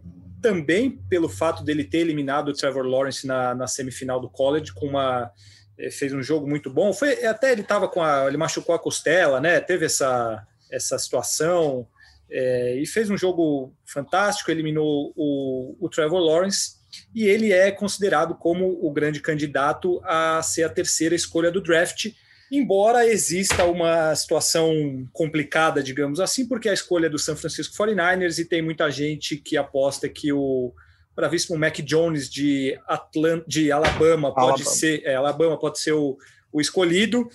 [0.42, 4.88] também pelo fato dele ter eliminado o Trevor Lawrence na, na semifinal do college com
[4.88, 5.32] uma
[5.78, 6.92] eh, fez um jogo muito bom.
[6.92, 9.60] Foi até ele estava com a ele machucou a costela, né?
[9.60, 11.88] Teve essa essa situação
[12.30, 16.80] é, e fez um jogo fantástico, eliminou o, o Trevor Lawrence
[17.14, 22.08] e ele é considerado como o grande candidato a ser a terceira escolha do draft.
[22.52, 24.74] Embora exista uma situação
[25.14, 29.38] complicada, digamos assim, porque a escolha é do San Francisco 49ers e tem muita gente
[29.38, 30.74] que aposta que o
[31.16, 34.70] bravíssimo Mac Jones de, Atlant de Alabama pode Alabama.
[34.72, 36.18] ser é, Alabama pode ser o,
[36.52, 37.30] o escolhido.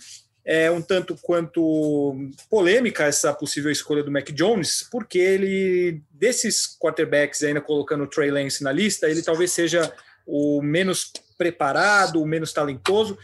[0.49, 2.15] É um tanto quanto
[2.49, 8.31] polêmica essa possível escolha do Mac Jones, porque ele, desses quarterbacks, ainda colocando o Trey
[8.31, 9.93] Lance na lista, ele talvez seja
[10.25, 13.19] o menos preparado, o menos talentoso.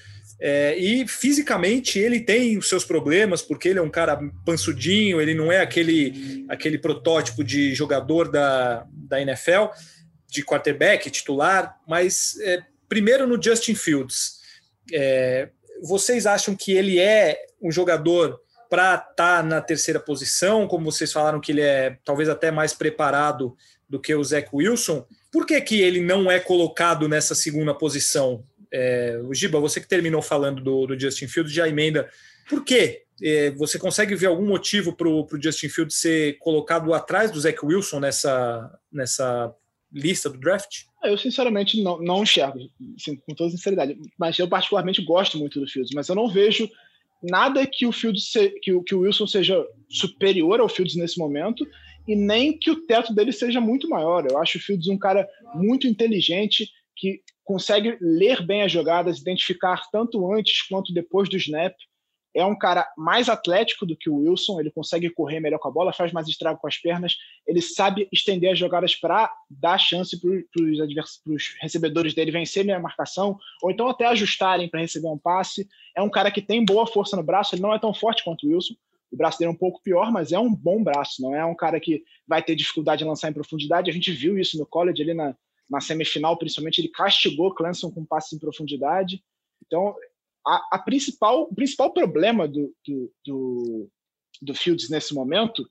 [0.45, 5.35] É, e fisicamente ele tem os seus problemas, porque ele é um cara pansudinho, ele
[5.35, 9.67] não é aquele, aquele protótipo de jogador da, da NFL,
[10.29, 14.41] de quarterback titular, mas é, primeiro no Justin Fields.
[14.93, 15.49] É,
[15.83, 18.41] vocês acham que ele é um jogador
[18.71, 22.73] para estar tá na terceira posição, como vocês falaram que ele é talvez até mais
[22.73, 23.55] preparado
[23.89, 25.05] do que o Zach Wilson?
[25.31, 28.45] Por que, que ele não é colocado nessa segunda posição?
[28.73, 32.09] É, o Giba, você que terminou falando do, do Justin Fields, já emenda.
[32.49, 33.03] Por quê?
[33.23, 37.59] É, você consegue ver algum motivo para o Justin Fields ser colocado atrás do Zach
[37.63, 39.55] Wilson nessa, nessa
[39.93, 40.85] lista do draft?
[41.03, 42.59] Eu, sinceramente, não, não enxergo,
[42.97, 43.97] assim, com toda sinceridade.
[44.19, 45.93] Mas eu, particularmente, gosto muito do Fields.
[45.95, 46.71] Mas eu não vejo
[47.23, 51.19] nada que o, Fields se, que, o, que o Wilson seja superior ao Fields nesse
[51.19, 51.67] momento
[52.07, 54.27] e nem que o teto dele seja muito maior.
[54.29, 59.83] Eu acho o Fields um cara muito inteligente, que consegue ler bem as jogadas, identificar
[59.91, 61.75] tanto antes quanto depois do snap
[62.35, 65.71] é um cara mais atlético do que o Wilson, ele consegue correr melhor com a
[65.71, 67.17] bola, faz mais estrago com as pernas,
[67.47, 73.39] ele sabe estender as jogadas para dar chance para os recebedores dele vencerem a marcação,
[73.63, 75.69] ou então até ajustarem para receber um passe.
[75.97, 78.47] É um cara que tem boa força no braço, ele não é tão forte quanto
[78.47, 78.75] o Wilson,
[79.13, 81.55] o braço dele é um pouco pior, mas é um bom braço, não é um
[81.55, 83.91] cara que vai ter dificuldade em lançar em profundidade.
[83.91, 85.37] A gente viu isso no college, ali na,
[85.69, 89.23] na semifinal, principalmente, ele castigou Clemson com passe em profundidade.
[89.67, 89.95] Então,
[90.47, 93.89] a, a principal, o principal problema do, do, do,
[94.41, 95.69] do Fields nesse momento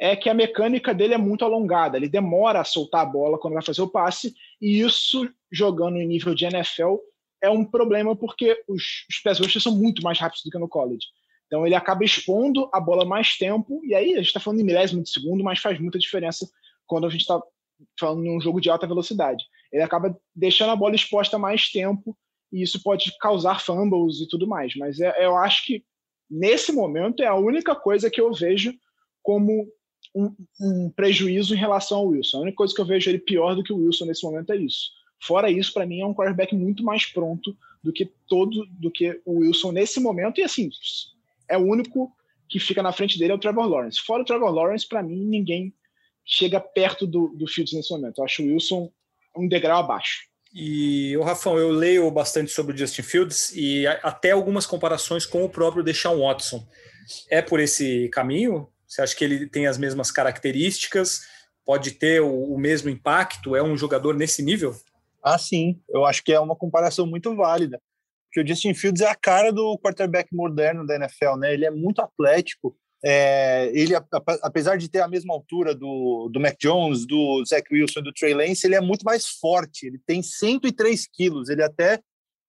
[0.00, 3.54] é que a mecânica dele é muito alongada, ele demora a soltar a bola quando
[3.54, 6.96] vai fazer o passe, e isso, jogando em nível de NFL,
[7.42, 8.82] é um problema porque os,
[9.26, 11.06] os rushers são muito mais rápidos do que no college.
[11.46, 14.64] Então ele acaba expondo a bola mais tempo, e aí a gente está falando em
[14.64, 16.48] milésimo de segundo, mas faz muita diferença
[16.86, 17.40] quando a gente está
[17.98, 19.44] falando num jogo de alta velocidade.
[19.72, 22.16] Ele acaba deixando a bola exposta mais tempo,
[22.52, 24.74] e isso pode causar fumbles e tudo mais.
[24.76, 25.84] Mas é, eu acho que
[26.30, 28.74] nesse momento é a única coisa que eu vejo
[29.22, 29.68] como
[30.14, 32.38] um, um, prejuízo em relação ao Wilson.
[32.38, 34.56] A única coisa que eu vejo ele pior do que o Wilson nesse momento é
[34.56, 34.90] isso.
[35.20, 39.20] Fora isso, para mim é um quarterback muito mais pronto do que todo do que
[39.24, 40.70] o Wilson nesse momento e assim
[41.48, 42.12] é o único
[42.48, 44.00] que fica na frente dele é o Trevor Lawrence.
[44.00, 45.74] Fora o Trevor Lawrence, para mim ninguém
[46.24, 48.18] chega perto do, do Fields nesse momento.
[48.18, 48.90] Eu acho o Wilson
[49.36, 50.27] um degrau abaixo.
[50.52, 55.44] E o Rafão, eu leio bastante sobre o Justin Fields e até algumas comparações com
[55.44, 56.66] o próprio Deshaun Watson.
[57.30, 58.68] É por esse caminho?
[58.86, 61.20] Você acha que ele tem as mesmas características?
[61.64, 63.54] Pode ter o, o mesmo impacto?
[63.54, 64.74] É um jogador nesse nível?
[65.22, 65.80] Ah, sim.
[65.88, 67.80] Eu acho que é uma comparação muito válida.
[68.26, 71.52] Porque o Justin Fields é a cara do quarterback moderno da NFL, né?
[71.52, 73.94] Ele é muito atlético, é, ele,
[74.42, 78.34] apesar de ter a mesma altura do, do Mac Jones, do Zach Wilson do Trey
[78.34, 79.86] Lance, ele é muito mais forte.
[79.86, 81.48] Ele tem 103 quilos.
[81.48, 82.00] Ele é até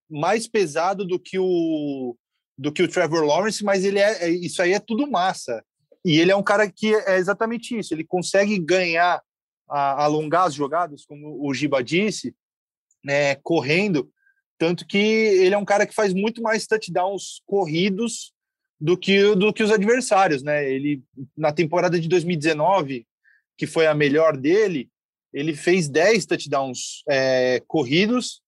[0.08, 2.16] mais pesado do que o
[2.58, 5.64] do que o Trevor Lawrence, mas ele é, é isso aí é tudo massa.
[6.04, 7.94] E ele é um cara que é exatamente isso.
[7.94, 9.22] Ele consegue ganhar,
[9.66, 12.34] a, alongar as jogadas, como o Giba disse,
[13.02, 14.12] né, correndo.
[14.58, 18.34] Tanto que ele é um cara que faz muito mais touchdowns corridos
[18.80, 20.68] do que, do que os adversários, né?
[20.68, 21.02] Ele,
[21.36, 23.06] na temporada de 2019,
[23.56, 24.88] que foi a melhor dele,
[25.32, 28.40] ele fez 10 touchdowns é, corridos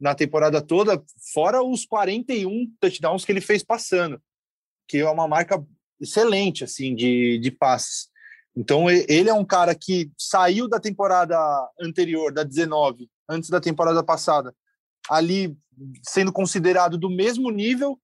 [0.00, 1.02] na temporada toda,
[1.34, 4.22] fora os 41 touchdowns que ele fez passando,
[4.88, 5.62] que é uma marca
[6.00, 8.08] excelente, assim, de, de passes.
[8.56, 11.36] Então, ele é um cara que saiu da temporada
[11.78, 14.54] anterior, da 19, antes da temporada passada,
[15.08, 15.54] ali
[16.02, 18.00] sendo considerado do mesmo nível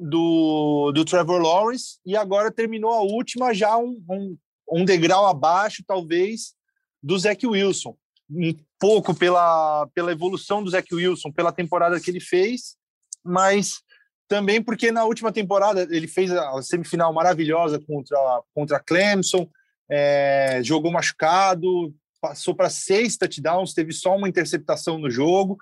[0.00, 4.36] do, do Trevor Lawrence e agora terminou a última já um, um,
[4.70, 6.54] um degrau abaixo, talvez,
[7.02, 7.96] do Zach Wilson.
[8.30, 12.76] Um pouco pela, pela evolução do Zach Wilson, pela temporada que ele fez,
[13.24, 13.80] mas
[14.28, 19.48] também porque na última temporada ele fez a semifinal maravilhosa contra, contra Clemson,
[19.90, 25.56] é, jogou machucado, passou para seis touchdowns, teve só uma interceptação no jogo,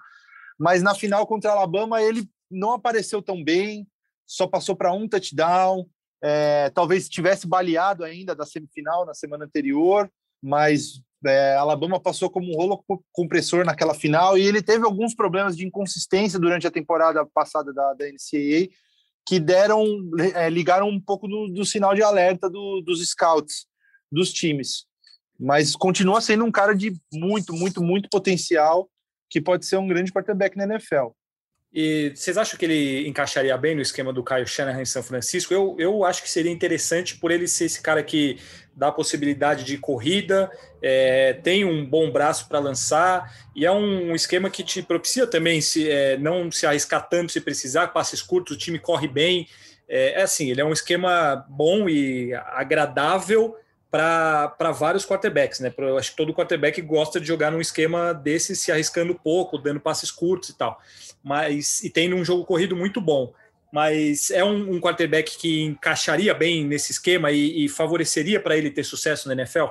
[0.59, 3.87] mas na final contra Alabama ele não apareceu tão bem,
[4.27, 5.87] só passou para um touchdown,
[6.23, 10.11] é, talvez tivesse baleado ainda da semifinal na semana anterior,
[10.43, 15.57] mas é, Alabama passou como um rolo compressor naquela final e ele teve alguns problemas
[15.57, 18.69] de inconsistência durante a temporada passada da, da NCAA
[19.27, 19.85] que deram,
[20.35, 23.67] é, ligaram um pouco do, do sinal de alerta do, dos scouts
[24.11, 24.87] dos times.
[25.39, 28.89] Mas continua sendo um cara de muito, muito, muito potencial
[29.29, 31.09] que pode ser um grande quarterback na NFL.
[31.79, 35.53] E vocês acham que ele encaixaria bem no esquema do Kyle Shanahan em São Francisco?
[35.53, 38.39] Eu, eu acho que seria interessante por ele ser esse cara que
[38.75, 44.49] dá possibilidade de corrida, é, tem um bom braço para lançar e é um esquema
[44.49, 48.59] que te propicia também se é, não se arriscar tanto se precisar, passes curtos, o
[48.59, 49.47] time corre bem.
[49.87, 53.55] É, é assim, ele é um esquema bom e agradável
[53.91, 55.73] para vários quarterbacks, né?
[55.79, 59.81] Eu acho que todo quarterback gosta de jogar num esquema desse, se arriscando pouco, dando
[59.81, 60.79] passes curtos e tal.
[61.23, 63.33] Mas e tem um jogo corrido muito bom
[63.73, 68.71] mas é um, um quarterback que encaixaria bem nesse esquema e, e favoreceria para ele
[68.71, 69.67] ter sucesso na NFL?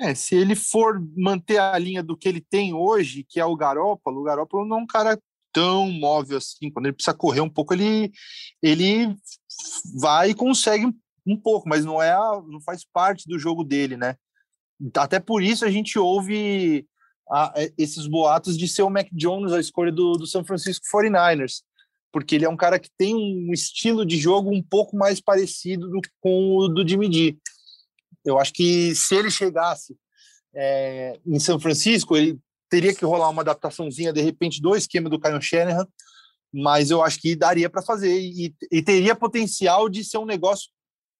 [0.00, 3.54] É, se ele for manter a linha do que ele tem hoje, que é o
[3.54, 5.18] Garópolo, o Garópolo não é um cara
[5.52, 6.68] tão móvel assim.
[6.68, 8.10] Quando ele precisa correr um pouco, ele,
[8.60, 9.14] ele
[10.00, 10.92] vai e consegue
[11.26, 14.16] um pouco, mas não é a, não faz parte do jogo dele, né?
[14.96, 16.86] Até por isso a gente ouve
[17.30, 21.62] a, esses boatos de ser o Mac Jones a escolha do, do San Francisco 49ers
[22.14, 25.90] porque ele é um cara que tem um estilo de jogo um pouco mais parecido
[25.90, 27.36] do, com o do Jimmy G.
[28.24, 29.96] Eu acho que se ele chegasse
[30.54, 32.38] é, em São Francisco, ele
[32.70, 35.88] teria que rolar uma adaptaçãozinha, de repente, do esquema do Kyle Shanahan,
[36.52, 40.70] mas eu acho que daria para fazer e, e, teria potencial de ser um negócio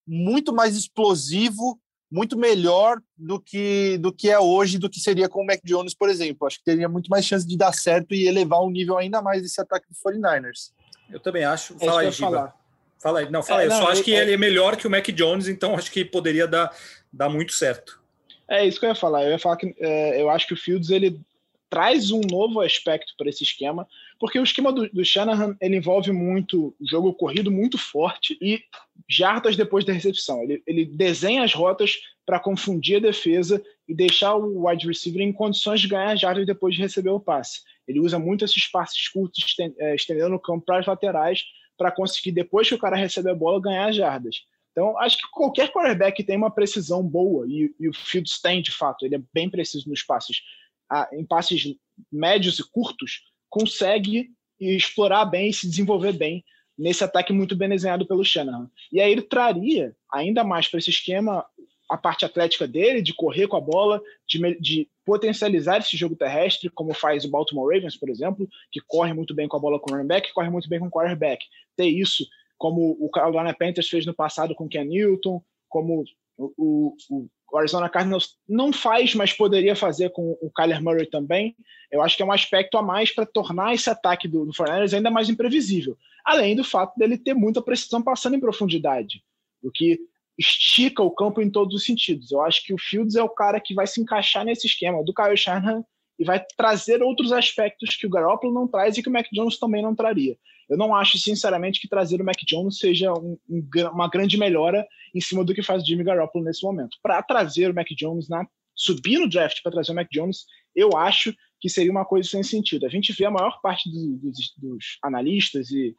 [0.07, 5.43] muito mais explosivo, muito melhor do que do que é hoje, do que seria com
[5.43, 6.47] o Mac Jones, por exemplo.
[6.47, 9.43] Acho que teria muito mais chance de dar certo e elevar o nível ainda mais
[9.43, 10.73] desse ataque do 49ers.
[11.11, 11.75] Eu também acho.
[11.81, 12.55] É fala aí, Giba.
[13.01, 13.31] Fala aí.
[13.31, 13.69] Não, fala é, aí.
[13.69, 16.05] Eu não, só acho que ele é melhor que o Mac Jones, então acho que
[16.05, 16.75] poderia dar,
[17.13, 18.01] dar muito certo.
[18.49, 19.25] É isso que eu ia falar.
[19.25, 21.21] Eu ia falar que é, eu acho que o Fields ele
[21.69, 23.87] traz um novo aspecto para esse esquema,
[24.19, 28.63] porque o esquema do, do Shanahan ele envolve muito jogo corrido muito forte e
[29.09, 30.43] jardas depois da recepção.
[30.43, 35.33] Ele, ele desenha as rotas para confundir a defesa e deixar o wide receiver em
[35.33, 37.63] condições de ganhar jardas depois de receber o passe.
[37.87, 39.45] Ele usa muito esses passes curtos,
[39.79, 41.45] é, estendendo no campo para as laterais,
[41.77, 44.45] para conseguir, depois que o cara recebe a bola, ganhar jardas.
[44.73, 48.73] Então, acho que qualquer quarterback tem uma precisão boa, e, e o Fields tem, de
[48.73, 50.43] fato, ele é bem preciso nos passes,
[50.91, 51.77] ah, em passes
[52.11, 53.23] médios e curtos,
[53.55, 56.45] consegue explorar bem e se desenvolver bem
[56.77, 58.69] nesse ataque muito bem desenhado pelo Shanahan.
[58.91, 61.47] E aí ele traria ainda mais para esse esquema
[61.89, 66.69] a parte atlética dele, de correr com a bola, de, de, potencializar esse jogo terrestre,
[66.69, 69.93] como faz o Baltimore Ravens, por exemplo, que corre muito bem com a bola com
[69.93, 71.45] o running back, corre muito bem com o quarterback.
[71.77, 72.27] Ter isso,
[72.59, 76.03] como o Carolina Panthers fez no passado com o Ken Newton, como
[76.37, 81.57] o, o, o Arizona Cardinals não faz, mas poderia fazer com o Kyler Murray também.
[81.91, 84.97] Eu acho que é um aspecto a mais para tornar esse ataque do, do 49
[84.97, 85.97] ainda mais imprevisível.
[86.25, 89.23] Além do fato dele ter muita precisão passando em profundidade,
[89.63, 89.99] o que
[90.39, 92.33] estica o campo em todos os sentidos.
[92.33, 95.15] Eu acho que o Fields é o cara que vai se encaixar nesse esquema do
[95.15, 95.85] Kyle Shanahan
[96.19, 99.59] e vai trazer outros aspectos que o Garoppolo não traz e que o Mac Jones
[99.59, 100.37] também não traria.
[100.69, 104.87] Eu não acho, sinceramente, que trazer o Mac Jones seja um, um, uma grande melhora
[105.15, 106.97] em cima do que faz Jimmy Garoppolo nesse momento.
[107.03, 110.97] Para trazer o Mac Jones, na, subir no draft para trazer o Mac Jones, eu
[110.97, 112.87] acho que seria uma coisa sem sentido.
[112.87, 114.19] A gente vê a maior parte do,
[114.59, 115.95] dos, analistas e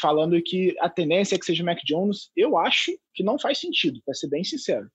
[0.00, 3.58] falando que a tendência é que seja o Mac Jones, eu acho que não faz
[3.58, 4.88] sentido, para ser bem sincero.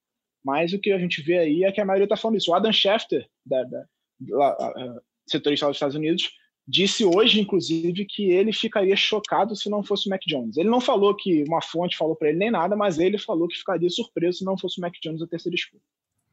[0.43, 2.51] Mas o que a gente vê aí é que a maioria está falando isso.
[2.51, 3.83] O Adam Schefter, da, da,
[4.19, 6.29] da setorista dos Estados Unidos,
[6.67, 10.57] disse hoje, inclusive, que ele ficaria chocado se não fosse o Mac Jones.
[10.57, 13.57] Ele não falou que uma fonte falou para ele nem nada, mas ele falou que
[13.57, 15.81] ficaria surpreso se não fosse o Mac Jones a terceira escolha.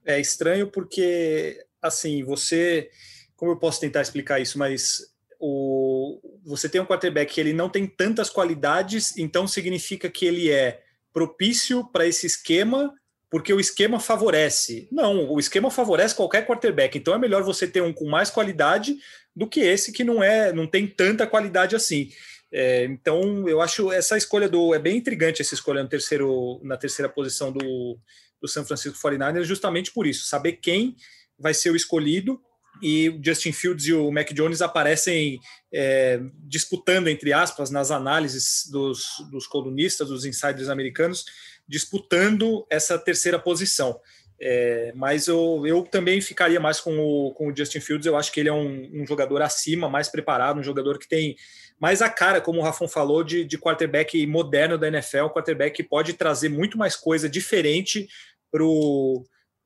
[0.04, 2.90] É estranho porque, assim, você.
[3.36, 4.58] Como eu posso tentar explicar isso?
[4.58, 10.24] Mas o, você tem um quarterback que ele não tem tantas qualidades, então significa que
[10.24, 10.80] ele é
[11.12, 12.94] propício para esse esquema,
[13.28, 14.88] porque o esquema favorece.
[14.90, 18.96] Não, o esquema favorece qualquer quarterback, então é melhor você ter um com mais qualidade
[19.34, 22.10] do que esse que não é, não tem tanta qualidade assim.
[22.52, 26.76] É, então eu acho essa escolha do é bem intrigante essa escolha no terceiro, na
[26.76, 27.98] terceira posição do,
[28.40, 30.94] do San Francisco 49ers, justamente por isso, saber quem
[31.38, 32.38] vai ser o escolhido
[32.82, 35.40] e o Justin Fields e o Mac Jones aparecem
[35.72, 41.24] é, disputando, entre aspas, nas análises dos, dos colunistas, dos insiders americanos,
[41.66, 44.00] disputando essa terceira posição.
[44.44, 48.06] É, mas eu, eu também ficaria mais com o, com o Justin Fields.
[48.06, 51.36] Eu acho que ele é um, um, jogador acima, mais preparado, um jogador que tem
[51.78, 55.76] mais a cara, como o Rafon falou, de, de quarterback moderno da NFL, um quarterback
[55.76, 58.08] que pode trazer muito mais coisa diferente
[58.50, 59.24] para o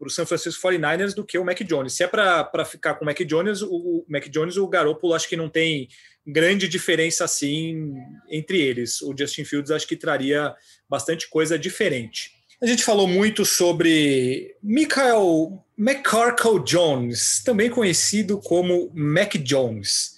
[0.09, 1.95] San Francisco 49ers do que o Mac Jones.
[1.95, 5.29] Se é para ficar com o Mac Jones, o, o Mac Jones, o Garoppolo, acho
[5.29, 5.89] que não tem
[6.27, 7.95] grande diferença assim
[8.29, 9.01] entre eles.
[9.01, 10.55] O Justin Fields acho que traria
[10.87, 12.36] bastante coisa diferente.
[12.61, 20.17] A gente falou muito sobre Michael McCorkle Jones, também conhecido como Mac Jones.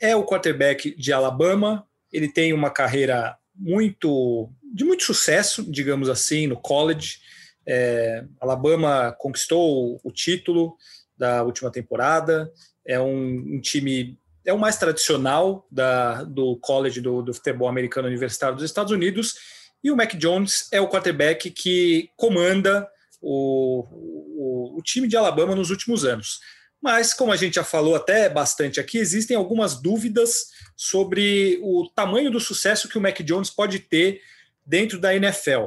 [0.00, 1.86] É o quarterback de Alabama.
[2.12, 7.20] Ele tem uma carreira muito de muito sucesso, digamos assim, no college
[7.68, 10.74] é, Alabama conquistou o título
[11.18, 12.50] da última temporada,
[12.86, 18.08] é um, um time é o mais tradicional da, do college do, do, futebol americano
[18.08, 19.34] universitário dos Estados Unidos,
[19.82, 22.88] e o Mac Jones é o quarterback que comanda
[23.20, 26.40] o, o, o, time de Alabama nos últimos anos.
[26.80, 32.30] Mas, como a gente já falou até bastante aqui, existem algumas dúvidas sobre o tamanho
[32.30, 34.20] do sucesso que o Mac Jones pode ter
[34.64, 35.66] dentro da NFL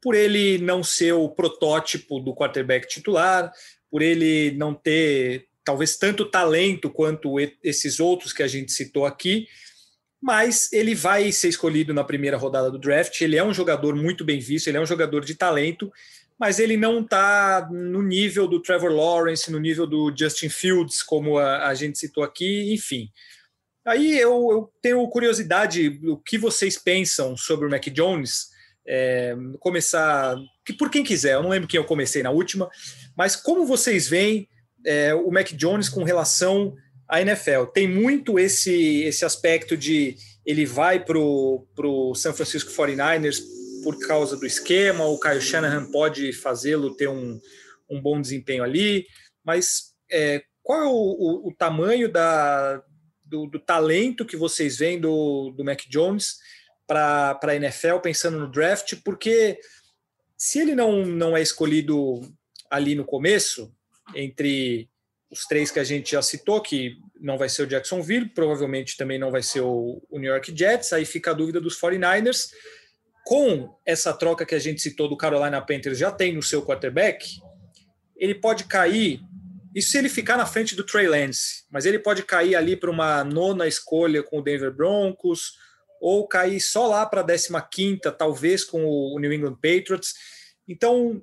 [0.00, 3.52] por ele não ser o protótipo do quarterback titular,
[3.90, 9.46] por ele não ter talvez tanto talento quanto esses outros que a gente citou aqui,
[10.20, 13.20] mas ele vai ser escolhido na primeira rodada do draft.
[13.20, 15.90] Ele é um jogador muito bem visto, ele é um jogador de talento,
[16.38, 21.38] mas ele não está no nível do Trevor Lawrence, no nível do Justin Fields, como
[21.38, 23.08] a, a gente citou aqui, enfim.
[23.86, 28.48] Aí eu, eu tenho curiosidade, o que vocês pensam sobre o Mac Jones?
[28.88, 32.68] é, começar que por quem quiser, eu não lembro quem eu comecei na última,
[33.14, 34.48] mas como vocês veem
[34.86, 36.74] é, o Mac Jones com relação
[37.08, 37.64] à NFL?
[37.72, 43.42] Tem muito esse, esse aspecto de ele vai para o San Francisco 49ers
[43.82, 47.40] por causa do esquema, o Kyle Shanahan pode fazê-lo ter um,
[47.88, 49.06] um bom desempenho ali,
[49.44, 52.82] mas é, qual é o, o, o tamanho da,
[53.24, 56.38] do, do, talento que vocês veem do, do Mac Jones?
[56.88, 59.60] para a NFL pensando no draft, porque
[60.36, 62.22] se ele não, não é escolhido
[62.70, 63.70] ali no começo,
[64.14, 64.88] entre
[65.30, 69.18] os três que a gente já citou, que não vai ser o Jacksonville, provavelmente também
[69.18, 72.50] não vai ser o, New York Jets, aí fica a dúvida dos 49ers.
[73.26, 77.40] Com essa troca que a gente citou do Carolina Panthers já tem no seu quarterback,
[78.16, 79.20] ele pode cair,
[79.74, 82.90] isso se ele ficar na frente do Trey Lance, mas ele pode cair ali para
[82.90, 85.52] uma nona escolha com o Denver Broncos,
[86.00, 90.14] ou cair só lá para a 15, talvez com o New England Patriots.
[90.66, 91.22] Então,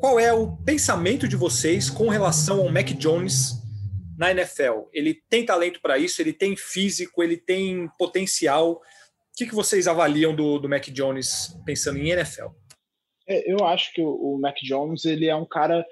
[0.00, 3.60] qual é o pensamento de vocês com relação ao Mac Jones
[4.16, 4.88] na NFL?
[4.92, 8.72] Ele tem talento para isso, ele tem físico, ele tem potencial.
[8.72, 8.80] O
[9.36, 12.46] que, que vocês avaliam do, do Mac Jones pensando em NFL?
[13.28, 15.84] É, eu acho que o, Mac Jones ele é um cara,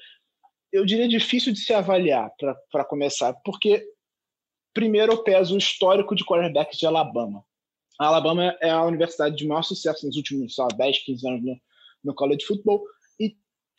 [0.73, 2.31] eu diria, difícil de se avaliar
[2.73, 3.87] para começar, porque
[4.73, 7.45] primeiro eu peso o histórico de quarterbacks de Alabama
[7.99, 11.61] a Alabama é a universidade de maior sucesso nos últimos só 10, 15 anos no,
[12.05, 12.85] no college football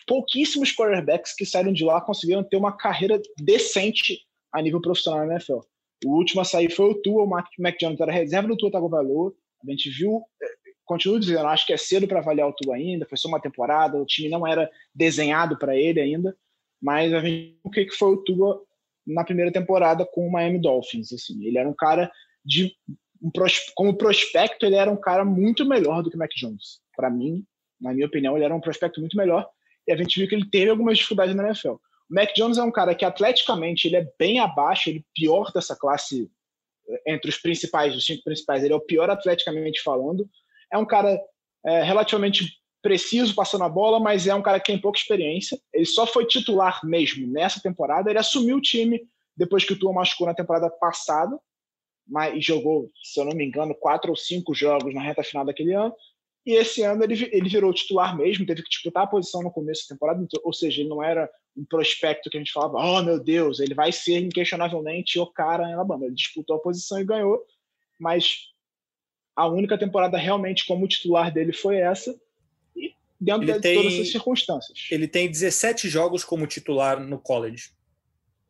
[0.05, 4.19] pouquíssimos quarterbacks que saíram de lá conseguiram ter uma carreira decente
[4.51, 5.59] a nível profissional na NFL.
[6.05, 7.45] O último a sair foi o Tua, o Mac,
[7.79, 9.33] Jones era reserva do Tua Tagovailoa.
[9.61, 10.47] A gente viu, é,
[10.85, 13.97] continuo dizendo, acho que é cedo para avaliar o Tua ainda, foi só uma temporada,
[13.97, 16.35] o time não era desenhado para ele ainda,
[16.81, 18.63] mas a gente viu o que foi o Tua
[19.05, 21.11] na primeira temporada com o Miami Dolphins.
[21.11, 22.11] Assim, ele era um cara
[22.45, 22.73] de
[23.21, 23.29] um
[23.75, 26.79] como prospecto, ele era um cara muito melhor do que o Mac Jones.
[26.95, 27.45] Para mim,
[27.79, 29.49] na minha opinião, ele era um prospecto muito melhor.
[29.89, 31.71] E a gente viu que ele teve algumas dificuldades na NFL.
[31.71, 31.79] O
[32.09, 35.75] Mac Jones é um cara que atleticamente ele é bem abaixo, ele é pior dessa
[35.75, 36.29] classe
[36.87, 38.63] eh, entre os principais, os cinco principais.
[38.63, 40.29] Ele é o pior atleticamente falando.
[40.71, 41.19] É um cara
[41.65, 45.59] é, relativamente preciso passando a bola, mas é um cara que tem pouca experiência.
[45.73, 48.11] Ele só foi titular mesmo nessa temporada.
[48.11, 49.01] Ele assumiu o time
[49.35, 51.35] depois que o Tua machucou na temporada passada
[52.09, 55.73] mas jogou, se eu não me engano, quatro ou cinco jogos na reta final daquele
[55.73, 55.93] ano.
[56.45, 59.83] E esse ano ele, ele virou titular mesmo, teve que disputar a posição no começo
[59.87, 63.03] da temporada, então, ou seja, ele não era um prospecto que a gente falava, oh
[63.03, 66.05] meu Deus, ele vai ser inquestionavelmente o cara em Alabama.
[66.05, 67.43] Ele disputou a posição e ganhou,
[67.99, 68.47] mas
[69.35, 72.19] a única temporada realmente como titular dele foi essa,
[72.75, 74.87] e dentro ele de tem, todas essas circunstâncias.
[74.89, 77.71] Ele tem 17 jogos como titular no college.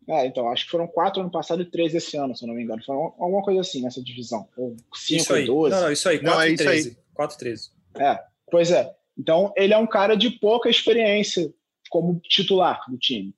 [0.07, 2.55] É, então, acho que foram quatro ano passado e três esse ano, se eu não
[2.55, 2.83] me engano.
[2.83, 4.47] Foi alguma coisa assim nessa divisão.
[4.57, 5.45] Ou cinco isso aí.
[5.45, 5.75] 12.
[5.75, 6.97] Não, não, isso aí, 4 não, é e 13.
[7.13, 7.78] 4 13.
[7.97, 8.19] É,
[8.51, 8.93] pois é.
[9.17, 11.53] Então, ele é um cara de pouca experiência
[11.89, 13.33] como titular do time.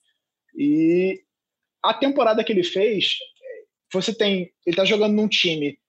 [0.55, 1.23] E
[1.81, 3.17] a temporada que ele fez,
[3.91, 4.51] você tem.
[4.65, 5.79] Ele está jogando num time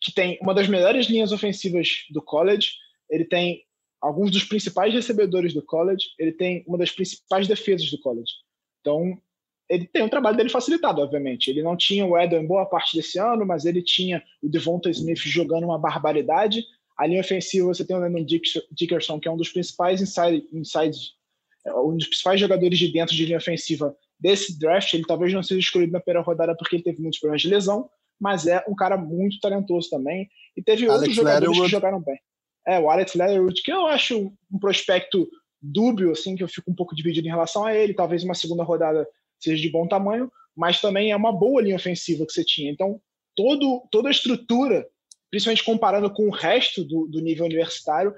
[0.00, 2.72] que tem uma das melhores linhas ofensivas do college,
[3.08, 3.64] ele tem
[4.00, 8.32] alguns dos principais recebedores do college, ele tem uma das principais defesas do college.
[8.80, 9.16] Então,
[9.68, 11.48] ele tem o trabalho dele facilitado, obviamente.
[11.48, 14.90] Ele não tinha o Edel em boa parte desse ano, mas ele tinha o Devonta
[14.90, 16.64] Smith jogando uma barbaridade.
[17.02, 18.24] A linha ofensiva, você tem o Lennon
[18.70, 20.96] Dickerson, que é um dos principais inside, inside,
[21.66, 24.94] é, um dos principais jogadores de dentro de linha ofensiva desse draft.
[24.94, 27.90] Ele talvez não seja escolhido na primeira rodada porque ele teve muitos problemas de lesão,
[28.20, 30.28] mas é um cara muito talentoso também.
[30.56, 31.64] E teve Alex outros jogadores Letterwood.
[31.64, 32.20] que jogaram bem.
[32.64, 35.28] É, o Alex Leatherwood, que eu acho um prospecto
[35.60, 37.94] dúbio, assim, que eu fico um pouco dividido em relação a ele.
[37.94, 39.04] Talvez uma segunda rodada
[39.40, 42.70] seja de bom tamanho, mas também é uma boa linha ofensiva que você tinha.
[42.70, 43.00] Então,
[43.34, 44.86] todo, toda a estrutura,
[45.32, 48.14] principalmente comparando com o resto do, do nível universitário,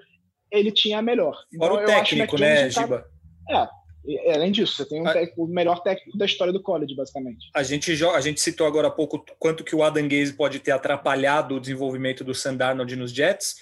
[0.50, 1.38] ele tinha a melhor.
[1.52, 3.06] Então, Fora o técnico, né, Giba?
[3.48, 3.70] Tá...
[4.06, 7.48] É, além disso, você tem um técnico, o melhor técnico da história do college, basicamente.
[7.54, 10.72] A gente, a gente citou agora há pouco quanto que o Adam Gaze pode ter
[10.72, 13.54] atrapalhado o desenvolvimento do Sandarnold nos Jets.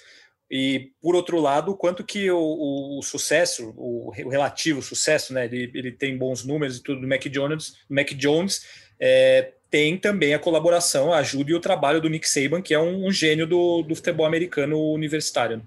[0.51, 5.45] E, por outro lado, quanto que o, o sucesso, o, o, relativo sucesso, né?
[5.45, 8.65] Ele, ele tem bons números e tudo do Mac Jones, Mac Jones
[8.99, 12.79] é, tem também a colaboração, a ajuda e o trabalho do Nick Saban, que é
[12.79, 15.65] um, um gênio do, do futebol americano universitário.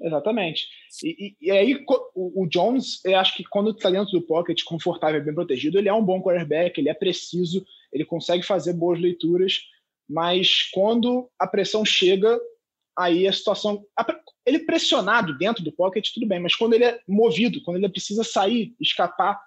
[0.00, 0.66] Exatamente.
[1.04, 1.84] E, e, e aí
[2.14, 5.90] o, o, Jones, eu acho que quando está dentro do pocket, confortável bem protegido, ele
[5.90, 9.60] é um bom quarterback, ele é preciso, ele consegue fazer boas leituras,
[10.08, 12.40] mas quando a pressão chega,
[12.98, 13.84] aí a situação.
[14.46, 18.24] Ele pressionado dentro do pocket, tudo bem, mas quando ele é movido, quando ele precisa
[18.24, 19.38] sair, escapar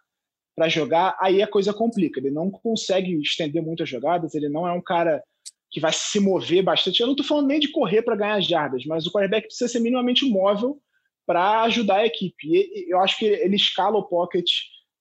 [0.56, 2.20] para jogar, aí a coisa complica.
[2.20, 5.22] Ele não consegue estender muitas jogadas, ele não é um cara
[5.70, 7.01] que vai se mover bastante.
[7.01, 9.80] Eu não estou falando nem de correr para ganhar jardas, mas o quarterback precisa ser
[9.80, 10.80] minimamente móvel
[11.26, 12.47] para ajudar a equipe.
[12.47, 14.49] E eu acho que ele escala o pocket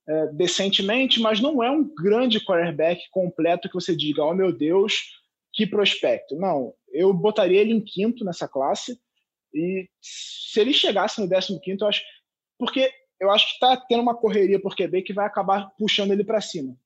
[0.09, 5.03] é, decentemente, mas não é um grande quarterback completo que você diga, oh meu Deus,
[5.53, 6.35] que prospecto.
[6.35, 8.99] Não, eu botaria ele em quinto nessa classe
[9.55, 12.03] e se ele chegasse no décimo quinto, eu acho...
[12.59, 12.91] Porque
[13.21, 16.41] eu acho que está tendo uma correria por QB que vai acabar puxando ele para
[16.41, 16.77] cima.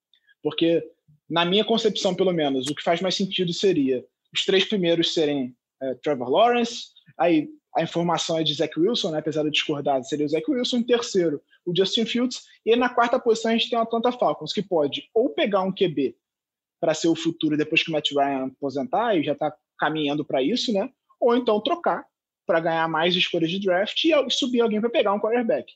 [0.43, 0.83] Porque,
[1.29, 5.57] na minha concepção, pelo menos, o que faz mais sentido seria os três primeiros serem
[5.81, 10.27] é, Trevor Lawrence, aí a informação é de Zach Wilson, né, apesar de discordar, seria
[10.27, 10.79] o Zach Wilson.
[10.79, 12.43] Em terceiro, o Justin Fields.
[12.65, 15.73] E na quarta posição a gente tem o Atlanta Falcons, que pode ou pegar um
[15.73, 16.17] QB
[16.81, 20.43] para ser o futuro depois que o Matt Ryan aposentar, e já está caminhando para
[20.43, 20.91] isso, né?
[21.21, 22.05] Ou então trocar
[22.47, 25.73] para ganhar mais escolhas de draft e subir alguém para pegar um quarterback.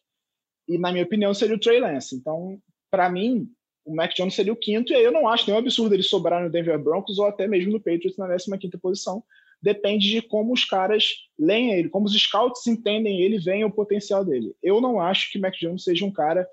[0.69, 2.15] E na minha opinião seria o Trey Lance.
[2.15, 2.59] Então,
[2.91, 3.49] para mim,
[3.85, 6.43] o Mac Jones seria o quinto, e aí eu não acho nenhum absurdo ele sobrar
[6.43, 9.23] no Denver Broncos ou até mesmo no Patriots na 15 quinta posição,
[9.61, 14.25] depende de como os caras leem ele, como os scouts entendem ele, veem o potencial
[14.25, 14.55] dele.
[14.63, 16.49] Eu não acho que Mac Jones seja um cara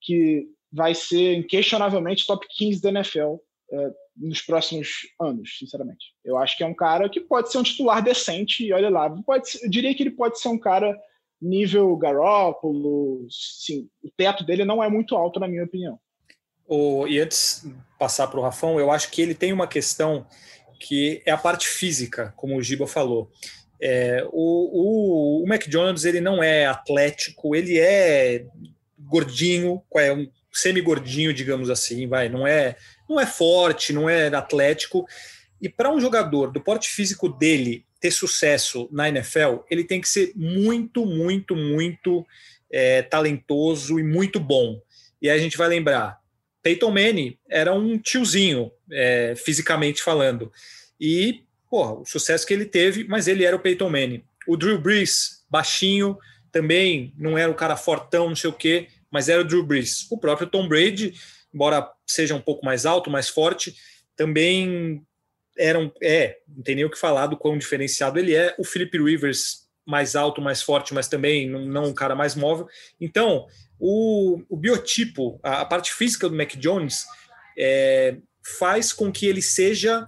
[0.00, 3.36] que vai ser inquestionavelmente top 15 da NFL
[3.70, 4.88] é, nos próximos
[5.20, 6.14] anos, sinceramente.
[6.24, 9.10] Eu acho que é um cara que pode ser um titular decente, e olha lá,
[9.22, 10.96] pode eu diria que ele pode ser um cara
[11.42, 15.98] nível Garoppolo, sim, o teto dele não é muito alto, na minha opinião.
[16.66, 20.26] Oh, e antes de passar para o Rafão, eu acho que ele tem uma questão
[20.78, 23.30] que é a parte física, como o Giba falou.
[23.80, 28.46] É, o, o, o McDonald's ele não é atlético, ele é
[28.98, 32.76] gordinho, é um semi-gordinho, digamos assim, vai, não é,
[33.08, 35.04] não é forte, não é atlético.
[35.60, 40.08] E para um jogador do porte físico dele ter sucesso na NFL, ele tem que
[40.08, 42.26] ser muito, muito, muito
[42.68, 44.82] é, talentoso e muito bom.
[45.22, 46.18] E aí a gente vai lembrar,
[46.64, 50.52] Peyton Manning era um tiozinho, é, fisicamente falando.
[51.00, 54.24] E, porra, o sucesso que ele teve, mas ele era o Peyton Manning.
[54.48, 56.18] O Drew Brees, baixinho,
[56.50, 60.10] também não era o cara fortão, não sei o quê, mas era o Drew Brees.
[60.10, 61.14] O próprio Tom Brady,
[61.54, 63.76] embora seja um pouco mais alto, mais forte,
[64.16, 65.06] também
[65.58, 68.54] era um, é, não tem nem o que falar do quão diferenciado ele é.
[68.58, 72.68] O Philip Rivers, mais alto, mais forte, mas também não, não um cara mais móvel.
[73.00, 73.46] Então,
[73.78, 77.04] o, o biotipo, a, a, parte física do Mac Jones
[77.58, 78.16] é,
[78.58, 80.06] faz com que ele seja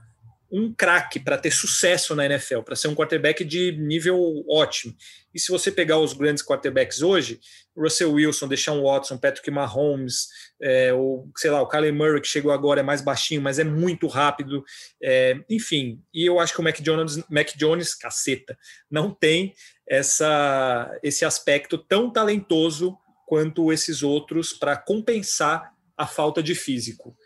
[0.51, 4.95] um craque para ter sucesso na NFL, para ser um quarterback de nível ótimo.
[5.34, 7.40] E se você pegar os grandes quarterbacks hoje,
[7.76, 10.28] Russell Wilson, Deshaun Watson, Patrick Mahomes,
[10.61, 13.64] é, ou sei lá, o Kyler Murray que chegou agora é mais baixinho, mas é
[13.64, 14.64] muito rápido,
[15.03, 16.01] é, enfim.
[16.12, 18.57] E eu acho que o Mac Jones, Mac Jones, caceta,
[18.90, 19.55] não tem
[19.88, 27.16] essa, esse aspecto tão talentoso quanto esses outros para compensar a falta de físico.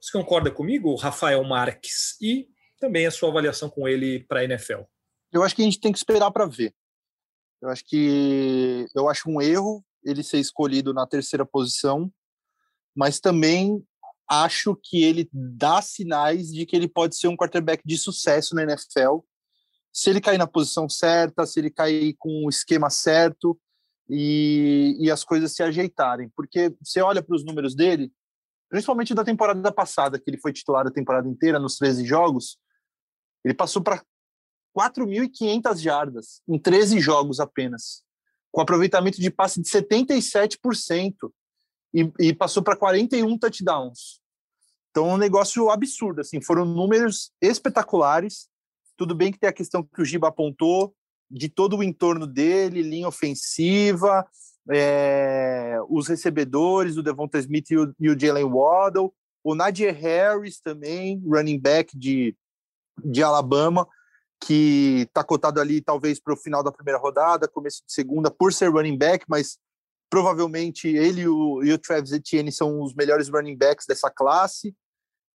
[0.00, 2.16] Você concorda comigo, Rafael Marques?
[2.20, 2.46] E
[2.78, 4.82] também a sua avaliação com ele para a NFL?
[5.32, 6.74] Eu acho que a gente tem que esperar para ver.
[7.60, 12.10] Eu acho que eu acho um erro ele ser escolhido na terceira posição,
[12.94, 13.84] mas também
[14.28, 18.62] acho que ele dá sinais de que ele pode ser um quarterback de sucesso na
[18.62, 19.20] NFL.
[19.92, 23.58] Se ele cair na posição certa, se ele cair com o esquema certo
[24.08, 26.30] e, e as coisas se ajeitarem.
[26.36, 28.12] Porque você olha para os números dele,
[28.68, 32.58] principalmente da temporada passada, que ele foi titular a temporada inteira, nos 13 jogos,
[33.48, 34.04] ele passou para
[34.76, 38.02] 4.500 jardas em 13 jogos apenas,
[38.52, 41.14] com aproveitamento de passe de 77%
[41.94, 44.20] e, e passou para 41 touchdowns.
[44.90, 46.20] Então, um negócio absurdo.
[46.20, 48.48] Assim, foram números espetaculares.
[48.98, 50.94] Tudo bem que tem a questão que o Giba apontou
[51.30, 54.26] de todo o entorno dele, linha ofensiva,
[54.70, 61.22] é, os recebedores, o Devonta Smith e o, o Jalen Waddle, o Nadir Harris também,
[61.24, 62.36] running back de,
[63.04, 63.86] de Alabama,
[64.40, 68.52] que está cotado ali talvez para o final da primeira rodada, começo de segunda, por
[68.52, 69.58] ser running back, mas
[70.10, 74.74] Provavelmente ele e o, e o Travis Etienne são os melhores running backs dessa classe.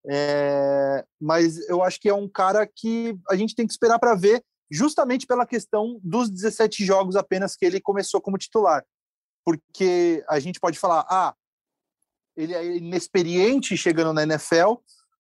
[0.10, 4.16] É, mas eu acho que é um cara que a gente tem que esperar para
[4.16, 8.84] ver, justamente pela questão dos 17 jogos apenas que ele começou como titular.
[9.46, 11.36] Porque a gente pode falar, ah,
[12.36, 14.78] ele é inexperiente chegando na NFL,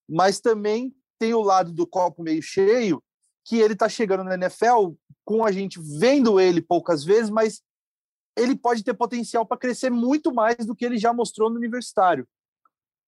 [0.10, 3.01] mas também tem o lado do copo meio cheio,
[3.45, 4.91] que ele está chegando na NFL
[5.24, 7.61] com a gente vendo ele poucas vezes, mas
[8.38, 12.28] ele pode ter potencial para crescer muito mais do que ele já mostrou no universitário,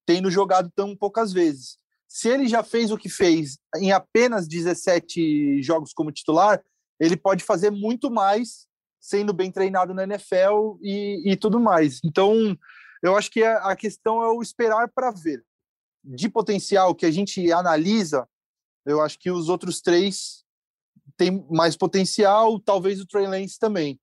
[0.06, 1.78] tendo jogado tão poucas vezes.
[2.08, 6.64] Se ele já fez o que fez em apenas 17 jogos como titular,
[6.98, 8.66] ele pode fazer muito mais
[8.98, 12.00] sendo bem treinado na NFL e, e tudo mais.
[12.02, 12.58] Então,
[13.04, 15.44] eu acho que a questão é o esperar para ver.
[16.06, 18.28] De potencial que a gente analisa,
[18.86, 20.46] eu acho que os outros três
[21.18, 24.00] têm mais potencial, talvez o Trey Lance também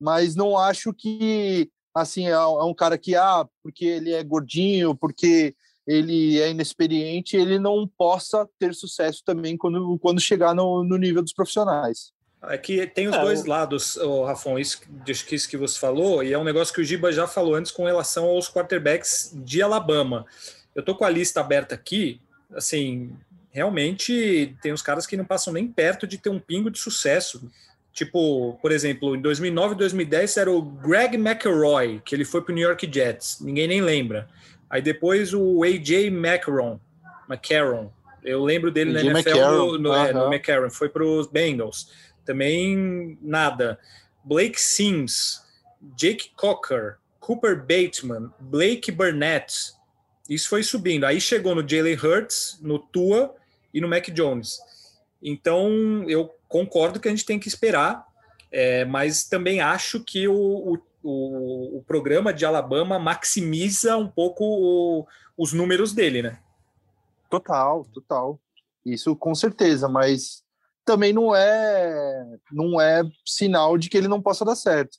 [0.00, 4.94] mas não acho que assim é, é um cara que ah, porque ele é gordinho,
[4.94, 5.54] porque
[5.86, 11.22] ele é inexperiente, ele não possa ter sucesso também quando, quando chegar no, no nível
[11.22, 12.12] dos profissionais.
[12.42, 16.32] É que tem os é, dois lados, oh, Rafon, isso, isso que você falou, e
[16.32, 20.26] é um negócio que o Giba já falou antes com relação aos quarterbacks de Alabama.
[20.76, 22.20] Eu tô com a lista aberta aqui,
[22.54, 23.10] assim,
[23.50, 27.50] realmente tem os caras que não passam nem perto de ter um pingo de sucesso.
[27.92, 32.52] Tipo, por exemplo, em 2009 e 2010 era o Greg McElroy, que ele foi para
[32.52, 34.28] o New York Jets, ninguém nem lembra.
[34.68, 36.78] Aí depois o AJ McCarron,
[37.28, 37.90] McCarron,
[38.22, 41.90] eu lembro dele na NFL no, no, é, no McCarron, foi para os Bengals.
[42.24, 43.78] Também nada.
[44.24, 45.40] Blake Sims,
[45.96, 49.72] Jake Cocker, Cooper Bateman, Blake Burnett.
[50.28, 51.04] Isso foi subindo.
[51.04, 53.34] Aí chegou no Jalen Hurts, no Tua
[53.72, 54.58] e no Mac Jones.
[55.22, 58.06] Então, eu concordo que a gente tem que esperar,
[58.50, 65.06] é, mas também acho que o, o, o, programa de Alabama maximiza um pouco o,
[65.36, 66.38] os números dele, né?
[67.30, 68.40] Total, total.
[68.84, 70.44] Isso com certeza, mas
[70.84, 74.98] também não é não é sinal de que ele não possa dar certo.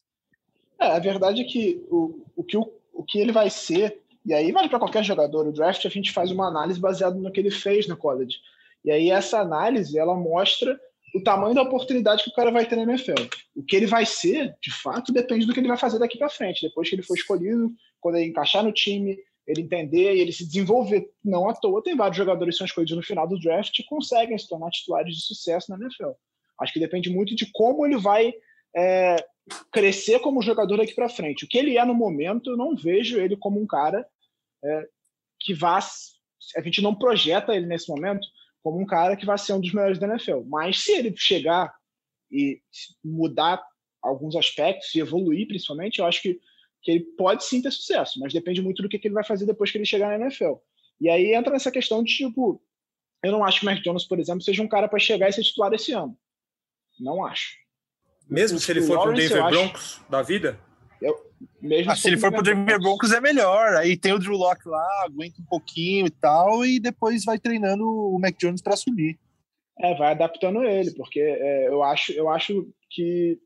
[0.80, 4.34] É, a verdade é que o, o, que, o, o que ele vai ser, e
[4.34, 7.40] aí vale para qualquer jogador, o draft a gente faz uma análise baseada no que
[7.40, 8.36] ele fez no college.
[8.84, 10.78] E aí essa análise, ela mostra
[11.16, 13.24] o tamanho da oportunidade que o cara vai ter na NFL.
[13.56, 16.30] O que ele vai ser, de fato, depende do que ele vai fazer daqui para
[16.30, 16.68] frente.
[16.68, 17.72] Depois que ele for escolhido,
[18.02, 19.18] quando ele encaixar no time,
[19.48, 21.10] ele entender e ele se desenvolver.
[21.24, 24.38] Não à toa, tem vários jogadores que são escolhidos no final do draft e conseguem
[24.38, 26.12] se tornar titulares de sucesso na NFL.
[26.60, 28.34] Acho que depende muito de como ele vai
[28.76, 29.16] é,
[29.72, 31.46] crescer como jogador daqui para frente.
[31.46, 34.06] O que ele é no momento, eu não vejo ele como um cara
[34.64, 34.88] é,
[35.39, 35.80] que vá.
[36.55, 38.28] A gente não projeta ele nesse momento
[38.64, 40.41] como um cara que vai ser um dos melhores da NFL.
[40.45, 41.74] Mas se ele chegar
[42.32, 42.62] e
[43.03, 43.64] mudar
[44.01, 46.39] alguns aspectos e evoluir, principalmente, eu acho que,
[46.82, 49.45] que ele pode sim ter sucesso, mas depende muito do que, que ele vai fazer
[49.45, 50.55] depois que ele chegar na NFL.
[50.99, 52.62] E aí entra nessa questão de tipo,
[53.24, 55.34] eu não acho que o Mac Jones, por exemplo, seja um cara para chegar e
[55.34, 56.18] ser titular esse ano.
[56.99, 57.55] Não acho.
[58.30, 60.12] Mesmo se ele for para o Denver Broncos acho...
[60.12, 60.60] da vida?
[61.62, 62.44] Mesmo ah, se ele for pro
[62.80, 63.76] Broncos é melhor.
[63.76, 67.84] Aí tem o Drew Locke lá, aguenta um pouquinho e tal, e depois vai treinando
[67.86, 69.20] o Mac Jones para subir.
[69.80, 73.40] É, vai adaptando ele, porque é, eu, acho, eu acho que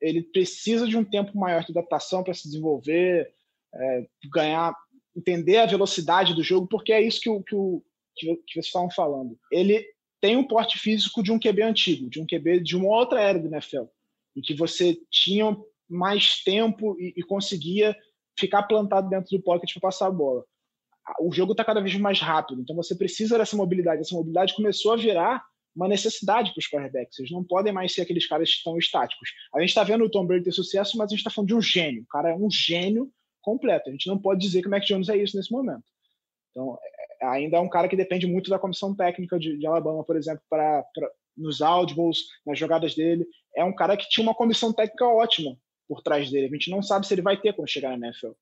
[0.00, 3.32] ele precisa de um tempo maior de adaptação para se desenvolver,
[3.74, 4.74] é, ganhar,
[5.16, 7.82] entender a velocidade do jogo, porque é isso que, o, que, o,
[8.16, 9.38] que, que vocês estavam falando.
[9.50, 9.84] Ele
[10.20, 13.38] tem um porte físico de um QB antigo, de um QB de uma outra era
[13.38, 13.84] do NFL,
[14.36, 15.56] em que você tinha
[15.88, 17.96] mais tempo e, e conseguia
[18.38, 20.44] ficar plantado dentro do pocket para passar a bola.
[21.20, 24.00] O jogo está cada vez mais rápido, então você precisa dessa mobilidade.
[24.00, 25.44] Essa mobilidade começou a virar
[25.76, 27.18] uma necessidade para os quarterbacks.
[27.18, 29.30] Eles não podem mais ser aqueles caras que estão estáticos.
[29.54, 31.54] A gente está vendo o Tom Brady ter sucesso, mas a gente está falando de
[31.54, 32.02] um gênio.
[32.02, 33.10] O cara é um gênio
[33.42, 33.88] completo.
[33.88, 35.82] A gente não pode dizer que o Mac Jones é isso nesse momento.
[36.50, 36.78] Então,
[37.20, 40.16] é, ainda é um cara que depende muito da comissão técnica de, de Alabama, por
[40.16, 40.84] exemplo, para
[41.36, 43.26] nos audibles, nas jogadas dele.
[43.54, 45.56] É um cara que tinha uma comissão técnica ótima
[45.88, 46.46] por trás dele.
[46.46, 48.32] A gente não sabe se ele vai ter quando chegar na NFL.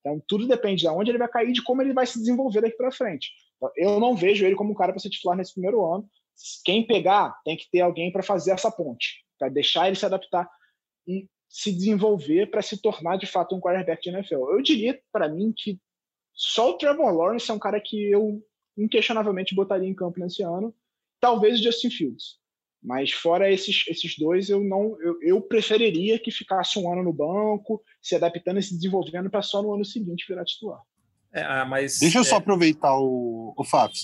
[0.00, 2.76] Então, tudo depende de onde ele vai cair de como ele vai se desenvolver daqui
[2.76, 3.30] para frente.
[3.56, 6.08] Então, eu não vejo ele como um cara para ser titular nesse primeiro ano.
[6.64, 10.48] Quem pegar tem que ter alguém para fazer essa ponte, para deixar ele se adaptar
[11.06, 14.50] e se desenvolver para se tornar de fato um quarterback de NFL.
[14.50, 15.78] Eu diria para mim que
[16.32, 18.44] só o Trevor Lawrence é um cara que eu
[18.76, 20.74] inquestionavelmente botaria em campo nesse ano.
[21.20, 22.38] Talvez o Justin Fields.
[22.84, 27.14] Mas fora esses, esses dois, eu não eu, eu preferiria que ficasse um ano no
[27.14, 30.80] banco, se adaptando e se desenvolvendo para só no ano seguinte virar titular.
[31.32, 33.96] É, ah, mas, Deixa eu só é aproveitar o, o Fábio.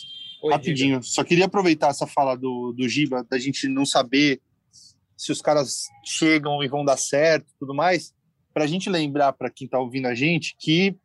[0.51, 1.01] Rapidinho.
[1.01, 1.03] Diga.
[1.03, 4.41] Só queria aproveitar essa fala do, do Giba, da gente não saber
[5.15, 8.15] se os caras chegam e vão dar certo tudo mais,
[8.55, 10.97] para a gente lembrar para quem está ouvindo a gente que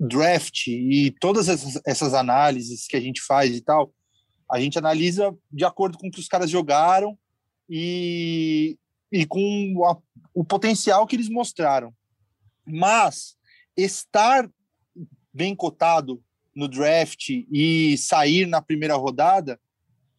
[0.00, 3.92] draft e todas essas, essas análises que a gente faz e tal,
[4.50, 7.18] a gente analisa de acordo com o que os caras jogaram
[7.68, 8.78] e,
[9.12, 9.96] e com a,
[10.34, 11.92] o potencial que eles mostraram.
[12.66, 13.36] Mas
[13.76, 14.48] estar
[15.32, 16.22] bem cotado
[16.54, 19.60] no draft e sair na primeira rodada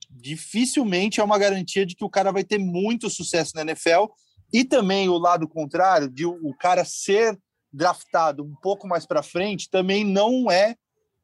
[0.10, 4.06] dificilmente é uma garantia de que o cara vai ter muito sucesso na NFL
[4.52, 7.38] e também o lado contrário de o cara ser
[7.72, 10.76] draftado um pouco mais para frente também não é,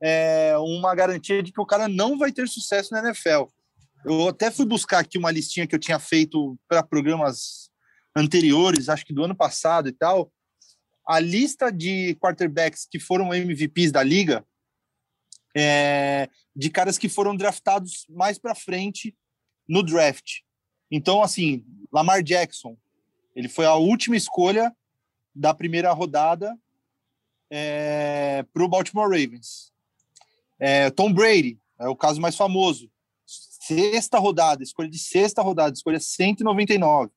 [0.02, 3.46] é, uma garantia de que o cara não vai ter sucesso na NFL.
[4.06, 7.72] Eu até fui buscar aqui uma listinha que eu tinha feito para programas
[8.16, 10.32] anteriores, acho que do ano passado e tal.
[11.08, 14.46] A lista de quarterbacks que foram MVPs da liga,
[15.56, 19.16] é, de caras que foram draftados mais para frente
[19.68, 20.42] no draft.
[20.92, 22.78] Então, assim, Lamar Jackson,
[23.36, 24.76] ele foi a última escolha
[25.34, 26.58] da primeira rodada
[27.50, 29.74] é, para o Baltimore Ravens.
[30.60, 32.90] É, Tom Brady é o caso mais famoso.
[33.26, 37.12] Sexta rodada, escolha de sexta rodada, escolha 199.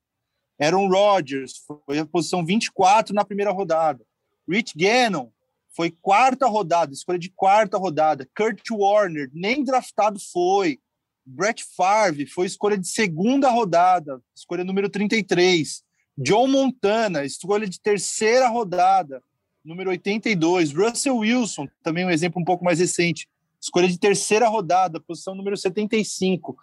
[0.59, 1.53] Aaron Rodgers
[1.85, 4.03] foi a posição 24 na primeira rodada.
[4.47, 5.29] Rich Gannon
[5.75, 8.27] foi quarta rodada, escolha de quarta rodada.
[8.35, 10.79] Kurt Warner, nem draftado foi.
[11.25, 15.83] Brett Favre foi escolha de segunda rodada, escolha número 33.
[16.17, 19.23] John Montana, escolha de terceira rodada,
[19.63, 20.73] número 82.
[20.73, 23.27] Russell Wilson, também um exemplo um pouco mais recente,
[23.61, 26.55] escolha de terceira rodada, posição número 75.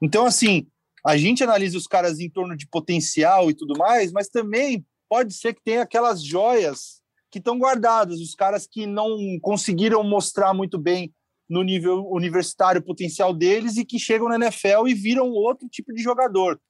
[0.00, 0.66] Então, assim,
[1.04, 5.34] a gente analisa os caras em torno de potencial e tudo mais, mas também pode
[5.34, 7.00] ser que tenha aquelas joias
[7.30, 11.12] que estão guardadas, os caras que não conseguiram mostrar muito bem
[11.48, 15.92] no nível universitário o potencial deles e que chegam na NFL e viram outro tipo
[15.92, 16.60] de jogador.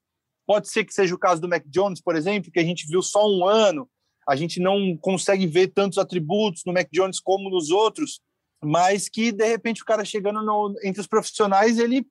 [0.46, 3.02] Pode ser que seja o caso do Mac Jones, por exemplo, que a gente viu
[3.02, 3.88] só um ano,
[4.28, 8.20] a gente não consegue ver tantos atributos no Mac Jones como nos outros,
[8.62, 12.06] mas que de repente o cara chegando no, entre os profissionais ele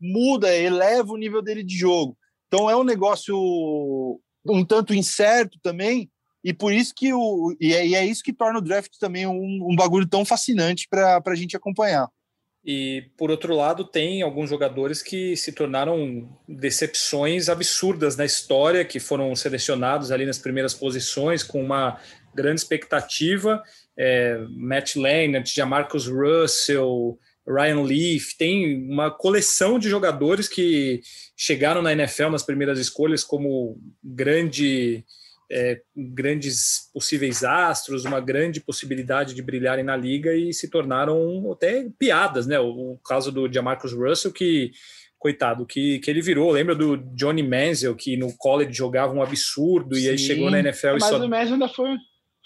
[0.00, 2.16] muda, eleva o nível dele de jogo.
[2.46, 3.36] Então é um negócio
[4.46, 6.10] um tanto incerto também,
[6.42, 7.54] e por isso que o.
[7.60, 10.86] E é, e é isso que torna o draft também um, um bagulho tão fascinante
[10.88, 12.08] para a gente acompanhar.
[12.64, 19.00] E, por outro lado, tem alguns jogadores que se tornaram decepções absurdas na história, que
[19.00, 22.00] foram selecionados ali nas primeiras posições com uma
[22.34, 23.62] grande expectativa.
[23.96, 31.00] É, Matt Leinart, Jamarcus Russell, Ryan Leaf, tem uma coleção de jogadores que
[31.36, 35.04] chegaram na NFL nas primeiras escolhas como grande
[35.50, 41.88] é, grandes possíveis astros, uma grande possibilidade de brilharem na liga e se tornaram até
[41.98, 42.60] piadas, né?
[42.60, 44.72] O, o caso do Jamarcus Russell, que,
[45.18, 46.50] coitado, que, que ele virou.
[46.50, 50.60] Lembra do Johnny Manziel, que no college jogava um absurdo sim, e aí chegou na
[50.60, 51.18] NFL mas e só...
[51.18, 51.96] o Manziel ainda foi...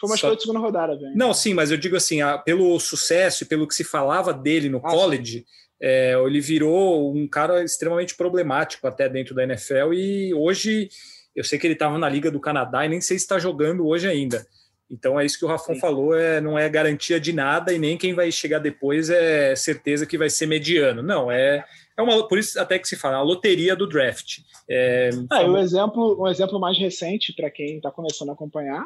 [0.00, 1.14] Foi uma escolha de segunda rodada, velho.
[1.14, 4.68] Não, sim, mas eu digo assim, a, pelo sucesso e pelo que se falava dele
[4.68, 5.44] no ah, college,
[5.80, 10.88] é, ele virou um cara extremamente problemático até dentro da NFL e hoje
[11.35, 13.87] eu sei que ele estava na Liga do Canadá e nem sei se está jogando
[13.87, 14.47] hoje ainda.
[14.91, 15.80] Então é isso que o Rafon Sim.
[15.80, 20.05] falou, é, não é garantia de nada e nem quem vai chegar depois é certeza
[20.05, 21.03] que vai ser mediano.
[21.03, 21.64] Não, é,
[21.97, 24.41] é uma por isso até que se fala, a loteria do draft.
[24.68, 28.85] É, ah, um exemplo, um exemplo mais recente para quem está começando a acompanhar,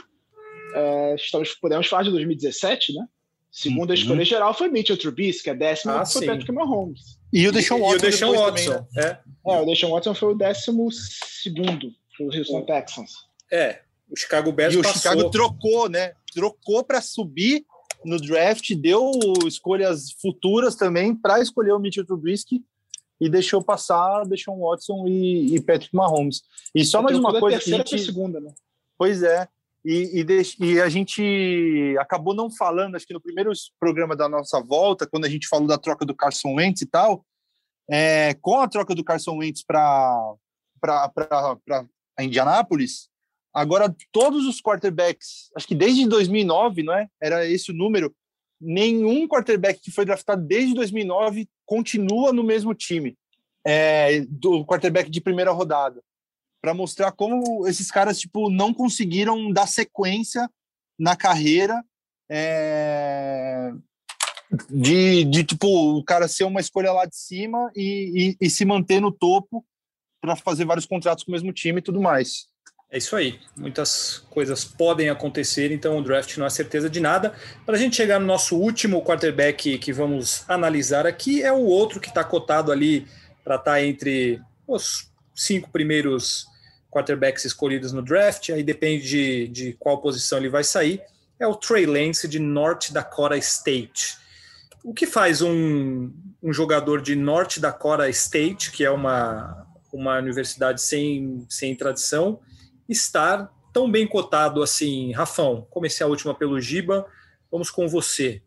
[0.74, 3.04] é, estamos, podemos falar de 2017, né?
[3.50, 3.98] Segunda uhum.
[3.98, 7.18] escolha geral foi Mitchell Trubisky, que é décimo ah, foi Patrick Mahomes.
[7.32, 7.94] E o Deshaun Watson.
[7.94, 8.72] E o Deshaun Watson.
[8.72, 9.18] Também, né?
[9.46, 9.52] é.
[9.54, 11.90] é, o Deshaun Watson foi o décimo segundo
[12.20, 13.12] o Houston Texans.
[13.50, 14.96] É, o Chicago Bears E o passou.
[14.96, 16.14] Chicago trocou, né?
[16.32, 17.64] Trocou para subir
[18.04, 19.10] no draft, deu
[19.46, 22.64] escolhas futuras também para escolher o Mitchell Trubisky
[23.20, 26.42] e deixou passar deixou Watson e, e Patrick Mahomes.
[26.74, 27.98] E só mais uma coisa que a gente...
[27.98, 28.52] segunda, né?
[28.98, 29.48] Pois é.
[29.84, 34.60] E, e, e, a gente acabou não falando, acho que no primeiro programa da nossa
[34.60, 37.24] volta, quando a gente falou da troca do Carson Wentz e tal,
[37.88, 40.34] é, com a troca do Carson Wentz para
[42.24, 43.08] Indianápolis,
[43.52, 47.08] agora todos os quarterbacks, acho que desde 2009, não é?
[47.20, 48.14] Era esse o número,
[48.60, 53.16] nenhum quarterback que foi draftado desde 2009 continua no mesmo time
[53.66, 56.02] é, do quarterback de primeira rodada
[56.62, 60.48] para mostrar como esses caras tipo não conseguiram dar sequência
[60.98, 61.84] na carreira
[62.30, 63.72] é,
[64.70, 68.64] de, de tipo o cara ser uma escolha lá de cima e, e, e se
[68.64, 69.64] manter no topo
[70.34, 72.48] para fazer vários contratos com o mesmo time e tudo mais.
[72.90, 73.40] É isso aí.
[73.56, 77.34] Muitas coisas podem acontecer, então o draft não é certeza de nada.
[77.64, 82.00] Para a gente chegar no nosso último quarterback que vamos analisar aqui, é o outro
[82.00, 83.06] que está cotado ali
[83.42, 86.46] para estar tá entre os cinco primeiros
[86.90, 88.50] quarterbacks escolhidos no draft.
[88.50, 91.02] Aí depende de, de qual posição ele vai sair.
[91.40, 94.16] É o Trey Lance de North Dakota State.
[94.82, 100.80] O que faz um, um jogador de North Dakota State, que é uma, uma universidade
[100.82, 102.40] sem, sem tradição,
[102.88, 105.12] estar tão bem cotado assim.
[105.12, 107.06] Rafão, comecei a última pelo Giba,
[107.50, 108.42] vamos com você.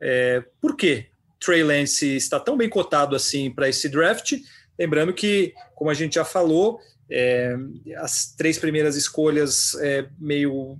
[0.00, 1.06] É, por que
[1.38, 4.34] Trey Lance está tão bem cotado assim para esse draft?
[4.78, 6.80] Lembrando que, como a gente já falou,
[7.10, 7.54] é,
[7.98, 10.78] as três primeiras escolhas é meio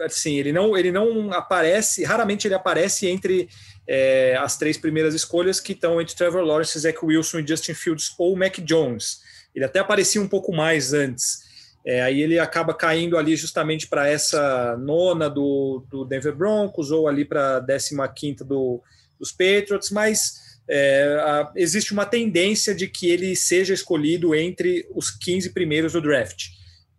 [0.00, 3.48] assim, ele não, ele não aparece, raramente ele aparece entre
[3.86, 8.12] é, as três primeiras escolhas que estão entre Trevor Lawrence, Zach Wilson e Justin Fields
[8.18, 9.20] ou Mac Jones.
[9.54, 11.44] Ele até aparecia um pouco mais antes.
[11.84, 17.06] É, aí ele acaba caindo ali justamente para essa nona do, do Denver Broncos ou
[17.06, 18.82] ali para a décima quinta do,
[19.18, 25.10] dos Patriots, mas é, a, existe uma tendência de que ele seja escolhido entre os
[25.10, 26.46] 15 primeiros do draft.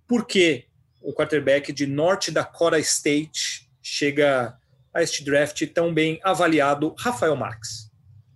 [0.07, 0.65] Por que
[1.01, 4.55] o quarterback de North Dakota State chega
[4.93, 7.84] a este draft tão bem avaliado, Rafael Marques?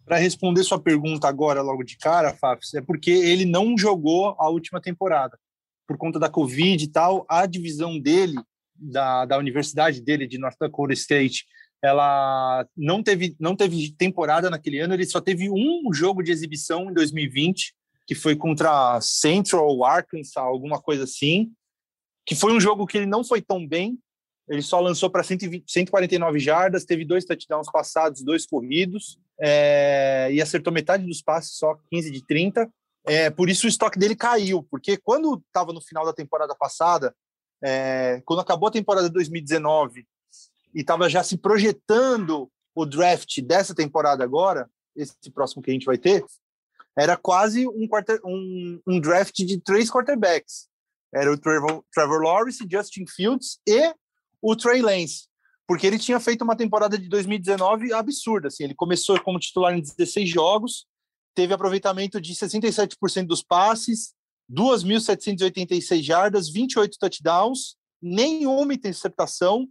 [0.09, 4.49] Para responder sua pergunta agora, logo de cara, Fábio, é porque ele não jogou a
[4.49, 5.37] última temporada.
[5.87, 8.33] Por conta da Covid e tal, a divisão dele,
[8.73, 11.45] da, da universidade dele, de North Dakota State,
[11.79, 16.89] ela não teve, não teve temporada naquele ano, ele só teve um jogo de exibição
[16.89, 17.75] em 2020,
[18.07, 21.51] que foi contra Central Arkansas, alguma coisa assim,
[22.25, 23.95] que foi um jogo que ele não foi tão bem,
[24.49, 30.73] ele só lançou para 149 jardas, teve dois touchdowns passados, dois corridos, é, e acertou
[30.73, 32.69] metade dos passes, só 15 de 30.
[33.05, 37.15] É, por isso o estoque dele caiu, porque quando estava no final da temporada passada,
[37.63, 40.05] é, quando acabou a temporada de 2019
[40.73, 45.85] e estava já se projetando o draft dessa temporada agora, esse próximo que a gente
[45.85, 46.23] vai ter,
[46.97, 50.67] era quase um, quarter, um, um draft de três quarterbacks.
[51.13, 53.93] Era o Trevor, Trevor Lawrence, Justin Fields e
[54.41, 55.27] o Trey Lance,
[55.69, 58.47] porque ele tinha feito uma temporada de 2019 absurda.
[58.47, 60.87] Assim, ele começou como titular em 16 jogos,
[61.35, 64.15] teve aproveitamento de 67% dos passes,
[64.51, 69.69] 2.786 jardas, 28 touchdowns, nenhuma interceptação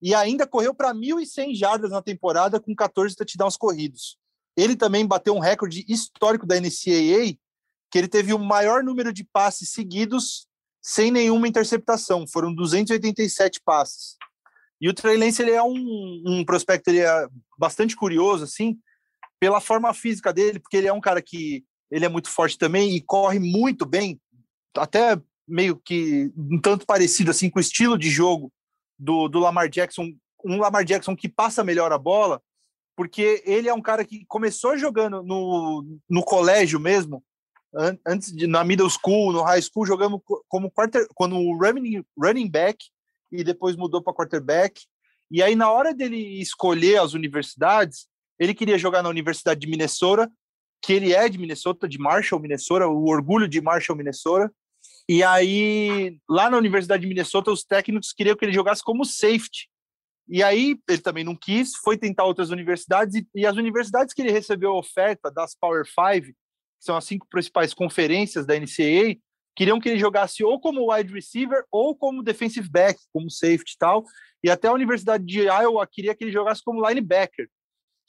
[0.00, 4.16] e ainda correu para 1.100 jardas na temporada com 14 touchdowns corridos.
[4.56, 7.36] Ele também bateu um recorde histórico da NCAA,
[7.90, 10.46] que ele teve o maior número de passes seguidos
[10.80, 12.24] sem nenhuma interceptação.
[12.24, 14.16] Foram 287 passes.
[14.80, 17.28] E o Trey Lance ele é um, um prospecto ele é
[17.58, 18.78] bastante curioso, assim,
[19.38, 22.94] pela forma física dele, porque ele é um cara que ele é muito forte também
[22.94, 24.20] e corre muito bem,
[24.76, 28.52] até meio que um tanto parecido assim com o estilo de jogo
[28.98, 30.12] do, do Lamar Jackson,
[30.44, 32.40] um Lamar Jackson que passa melhor a bola,
[32.96, 37.24] porque ele é um cara que começou jogando no, no colégio mesmo,
[38.06, 42.78] antes de na middle school, no high school, jogando como quarter, quando running, running back
[43.30, 44.82] e depois mudou para quarterback.
[45.30, 48.08] E aí na hora dele escolher as universidades,
[48.38, 50.30] ele queria jogar na Universidade de Minnesota,
[50.82, 54.52] que ele é de Minnesota, de Marshall, Minnesota, o orgulho de Marshall, Minnesota.
[55.08, 59.68] E aí, lá na Universidade de Minnesota, os técnicos queriam que ele jogasse como safety.
[60.26, 64.22] E aí, ele também não quis, foi tentar outras universidades, e, e as universidades que
[64.22, 69.18] ele recebeu oferta das Power Five, que são as cinco principais conferências da NCAA,
[69.56, 73.78] queriam que ele jogasse ou como wide receiver ou como defensive back, como safety e
[73.78, 74.04] tal.
[74.42, 77.48] E até a Universidade de Iowa queria que ele jogasse como linebacker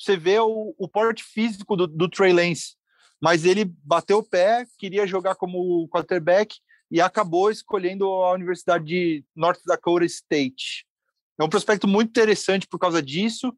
[0.01, 2.75] você vê o, o porte físico do, do Trey Lance.
[3.21, 6.55] Mas ele bateu o pé, queria jogar como quarterback
[6.89, 10.85] e acabou escolhendo a Universidade de North Dakota State.
[11.39, 13.55] É um prospecto muito interessante por causa disso.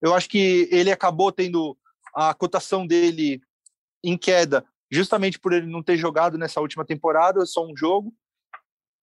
[0.00, 1.76] Eu acho que ele acabou tendo
[2.14, 3.40] a cotação dele
[4.04, 8.12] em queda, justamente por ele não ter jogado nessa última temporada, só um jogo.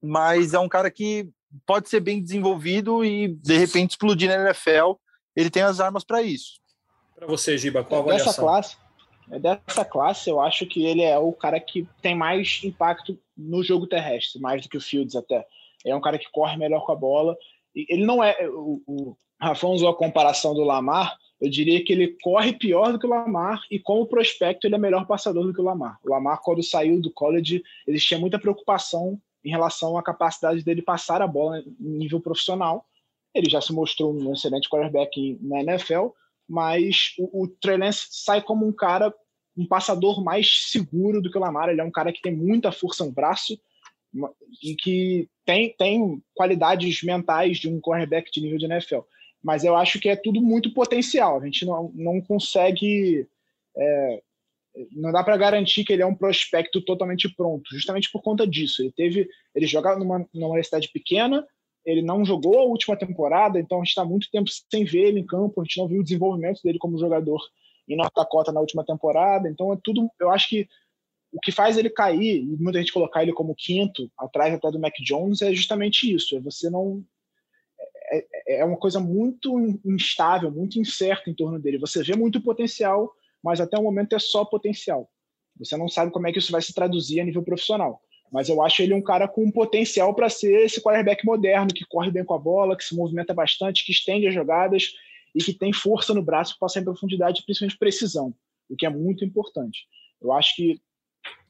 [0.01, 1.29] Mas é um cara que
[1.65, 4.93] pode ser bem desenvolvido e de repente explodir na NFL.
[5.35, 6.59] Ele tem as armas para isso.
[7.15, 8.27] Para você, Giba, qual a avaliação?
[8.27, 8.77] Dessa classe,
[9.31, 13.63] é dessa classe, eu acho que ele é o cara que tem mais impacto no
[13.63, 15.45] jogo terrestre, mais do que o Fields até.
[15.85, 17.37] É um cara que corre melhor com a bola.
[17.75, 18.35] Ele não é.
[18.49, 21.15] O, o Rafão usou a comparação do Lamar.
[21.39, 24.77] Eu diria que ele corre pior do que o Lamar e, como prospecto, ele é
[24.79, 25.99] melhor passador do que o Lamar.
[26.03, 31.21] O Lamar, quando saiu do college, existia muita preocupação em relação à capacidade dele passar
[31.21, 32.85] a bola em nível profissional.
[33.33, 36.07] Ele já se mostrou um excelente quarterback na NFL,
[36.47, 39.13] mas o, o Trey Lance sai como um cara,
[39.57, 41.69] um passador mais seguro do que o Lamar.
[41.69, 43.59] Ele é um cara que tem muita força no braço
[44.63, 49.01] e que tem, tem qualidades mentais de um cornerback de nível de NFL.
[49.45, 51.39] Mas eu acho que é tudo muito potencial.
[51.39, 53.27] A gente não, não consegue.
[53.77, 54.21] É,
[54.91, 58.81] não dá para garantir que ele é um prospecto totalmente pronto, justamente por conta disso.
[58.81, 61.47] Ele teve, ele joga numa, numa universidade pequena,
[61.85, 65.19] ele não jogou a última temporada, então a gente está muito tempo sem ver ele
[65.19, 67.39] em campo, a gente não viu o desenvolvimento dele como jogador
[67.87, 70.67] em North Dakota na última temporada, então é tudo, eu acho que
[71.31, 74.79] o que faz ele cair, e muita gente colocar ele como quinto, atrás até do
[74.79, 77.03] Mac Jones, é justamente isso, é você não...
[78.11, 81.77] É, é, é uma coisa muito instável, muito incerta em torno dele.
[81.79, 85.09] Você vê muito potencial, mas até o momento é só potencial.
[85.57, 88.01] Você não sabe como é que isso vai se traduzir a nível profissional.
[88.31, 92.11] Mas eu acho ele um cara com potencial para ser esse quarterback moderno, que corre
[92.11, 94.93] bem com a bola, que se movimenta bastante, que estende as jogadas
[95.33, 98.33] e que tem força no braço para passar em profundidade, principalmente precisão,
[98.69, 99.87] o que é muito importante.
[100.21, 100.81] Eu acho que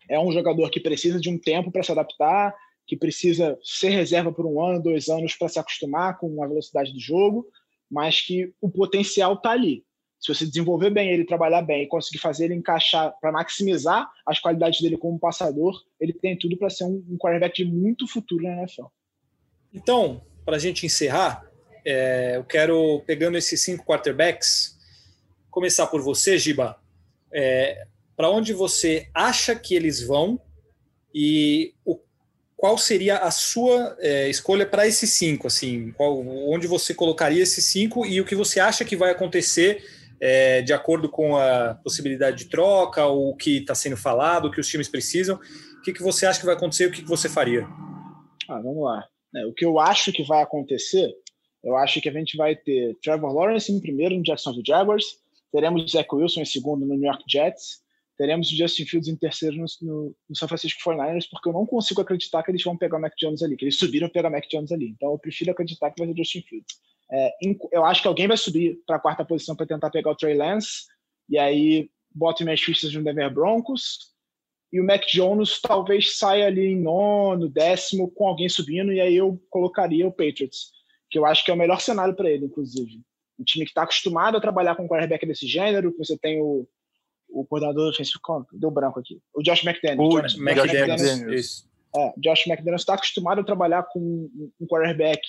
[0.10, 2.53] é um jogador que precisa de um tempo para se adaptar,
[2.86, 6.93] que precisa ser reserva por um ano, dois anos para se acostumar com a velocidade
[6.93, 7.47] do jogo,
[7.89, 9.86] mas que o potencial está ali
[10.25, 14.39] se você desenvolver bem ele, trabalhar bem e conseguir fazer ele encaixar para maximizar as
[14.39, 18.43] qualidades dele como passador, ele tem tudo para ser um, um quarterback de muito futuro
[18.43, 18.86] na NFL.
[19.71, 21.45] Então, para a gente encerrar,
[21.86, 24.75] é, eu quero, pegando esses cinco quarterbacks,
[25.51, 26.81] começar por você, Giba.
[27.31, 30.41] É, para onde você acha que eles vão
[31.13, 31.99] e o,
[32.66, 35.45] qual seria a sua é, escolha para esses cinco?
[35.45, 39.84] Assim, qual, onde você colocaria esses cinco e o que você acha que vai acontecer
[40.20, 44.59] é, de acordo com a possibilidade de troca, o que está sendo falado, o que
[44.59, 45.36] os times precisam.
[45.78, 47.68] O que, que você acha que vai acontecer e o que, que você faria?
[48.49, 49.05] Ah, vamos lá.
[49.36, 51.13] É, o que eu acho que vai acontecer,
[51.63, 55.20] eu acho que a gente vai ter Trevor Lawrence em primeiro no Jacksonville Jaguars,
[55.51, 57.84] teremos Zach Wilson em segundo no New York Jets,
[58.18, 61.66] teremos o Justin Fields em terceiro no, no, no San Francisco 49ers, porque eu não
[61.66, 64.32] consigo acreditar que eles vão pegar o Mac Jones ali, que eles subiram pegar o
[64.32, 64.89] Mac Jones ali.
[64.89, 66.76] Então eu prefiro acreditar que vai ser o Justin Fields.
[67.11, 67.32] É,
[67.72, 70.36] eu acho que alguém vai subir para a quarta posição para tentar pegar o Trey
[70.36, 70.86] Lance,
[71.30, 74.16] e aí bota o fichas no Denver Broncos,
[74.72, 79.16] e o Mac Jones talvez saia ali em nono, décimo, com alguém subindo, e aí
[79.16, 80.72] eu colocaria o Patriots,
[81.09, 83.01] que eu acho que é o melhor cenário para ele, inclusive.
[83.39, 86.41] Um time que está acostumado a trabalhar com um quarterback desse gênero, que você tem
[86.41, 86.68] o,
[87.36, 88.21] o coordenador defensivo,
[88.53, 90.13] deu branco aqui, o Josh McDaniels.
[90.13, 91.67] O Josh, McDaniels, McDaniels.
[91.95, 93.99] É, Josh McDaniels está acostumado a trabalhar com
[94.59, 95.21] um quarterback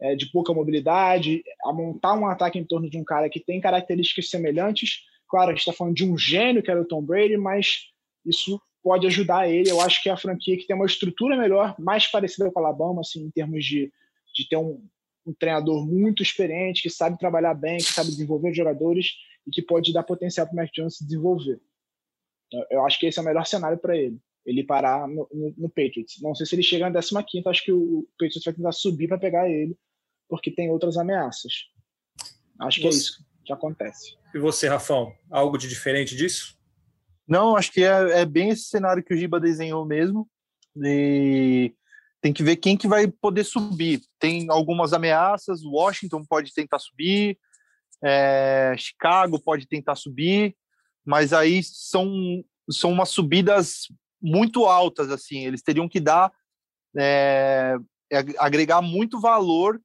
[0.00, 3.60] é, de pouca mobilidade, a montar um ataque em torno de um cara que tem
[3.60, 5.02] características semelhantes.
[5.28, 7.90] Claro, a gente está falando de um gênio que era o Tom Brady, mas
[8.24, 9.70] isso pode ajudar ele.
[9.70, 12.62] Eu acho que é a franquia que tem uma estrutura melhor, mais parecida com a
[12.62, 13.92] Alabama, assim, em termos de,
[14.34, 14.82] de ter um,
[15.26, 19.12] um treinador muito experiente, que sabe trabalhar bem, que sabe desenvolver jogadores
[19.50, 21.60] e que pode dar potencial para o Mac Jones se desenvolver.
[22.70, 24.18] Eu acho que esse é o melhor cenário para ele.
[24.46, 26.20] Ele parar no, no, no, Patriots.
[26.22, 29.18] Não sei se ele chega na 15, acho que o Patriots vai tentar subir para
[29.18, 29.76] pegar ele
[30.28, 31.64] porque tem outras ameaças.
[32.60, 32.96] Acho que é você...
[32.96, 34.16] é isso que acontece.
[34.34, 36.56] E você, Rafão, algo de diferente disso?
[37.26, 40.28] Não, acho que é, é bem esse cenário que o Giba desenhou mesmo.
[40.76, 41.74] E
[42.20, 44.00] tem que ver quem que vai poder subir.
[44.18, 47.38] Tem algumas ameaças, Washington pode tentar subir,
[48.02, 50.56] é, Chicago pode tentar subir,
[51.04, 52.10] mas aí são,
[52.70, 53.88] são umas subidas
[54.20, 56.32] muito altas, assim, eles teriam que dar,
[56.96, 57.76] é,
[58.38, 59.80] agregar muito valor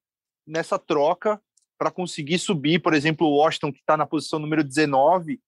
[0.46, 1.42] nessa troca
[1.78, 5.40] para conseguir subir, por exemplo, o Washington, que está na posição número 19,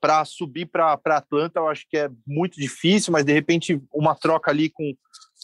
[0.00, 4.50] para subir para Atlanta, eu acho que é muito difícil, mas de repente uma troca
[4.50, 4.92] ali com,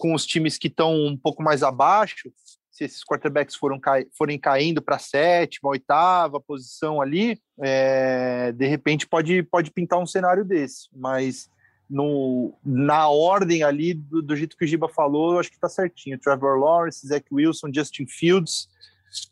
[0.01, 2.33] com os times que estão um pouco mais abaixo,
[2.79, 3.81] se esses quarterbacks foram
[4.17, 10.07] forem caindo para a sétima, oitava posição ali, é, de repente pode, pode pintar um
[10.07, 11.51] cenário desse, mas
[11.91, 15.69] no, na ordem ali, do, do jeito que o Giba falou, eu acho que está
[15.69, 16.19] certinho.
[16.19, 18.69] Trevor Lawrence, Zach Wilson, Justin Fields,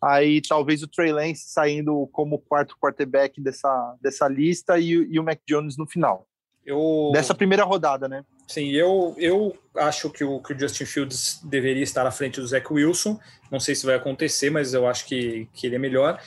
[0.01, 5.23] Aí talvez o Trey Lance saindo como quarto quarterback dessa, dessa lista e, e o
[5.23, 6.27] Mac Jones no final.
[6.65, 7.11] Eu...
[7.13, 8.25] Dessa primeira rodada, né?
[8.47, 12.47] Sim, eu, eu acho que o, que o Justin Fields deveria estar à frente do
[12.47, 13.19] Zach Wilson.
[13.51, 16.21] Não sei se vai acontecer, mas eu acho que, que ele é melhor.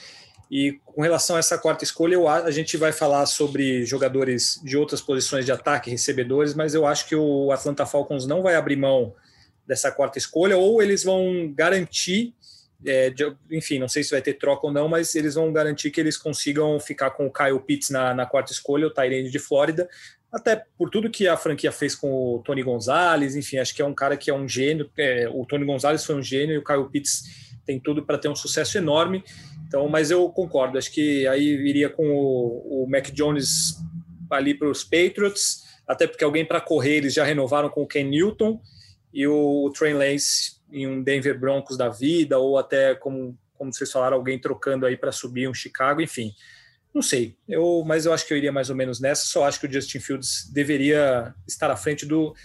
[0.52, 4.76] E com relação a essa quarta escolha, eu, a gente vai falar sobre jogadores de
[4.76, 8.76] outras posições de ataque, recebedores, mas eu acho que o Atlanta Falcons não vai abrir
[8.76, 9.14] mão
[9.66, 12.34] dessa quarta escolha, ou eles vão garantir,
[12.84, 15.92] é, de, enfim, não sei se vai ter troca ou não, mas eles vão garantir
[15.92, 19.38] que eles consigam ficar com o Kyle Pitts na, na quarta escolha, o Tyrande de
[19.38, 19.88] Flórida,
[20.32, 23.86] até por tudo que a franquia fez com o Tony Gonzalez, enfim, acho que é
[23.86, 26.64] um cara que é um gênio, é, o Tony Gonzalez foi um gênio e o
[26.64, 29.24] Kyle Pitts tem tudo para ter um sucesso enorme,
[29.68, 33.76] então, mas eu concordo, acho que aí iria com o, o Mac Jones
[34.30, 38.04] ali para os Patriots, até porque alguém para correr eles já renovaram com o Ken
[38.04, 38.62] Newton,
[39.14, 43.92] e o Trey Lance em um Denver Broncos da vida, ou até, como, como vocês
[43.92, 46.32] falaram, alguém trocando aí para subir um Chicago, enfim.
[46.94, 49.26] Não sei, eu, mas eu acho que eu iria mais ou menos nessa.
[49.26, 52.36] Só acho que o Justin Fields deveria estar à frente do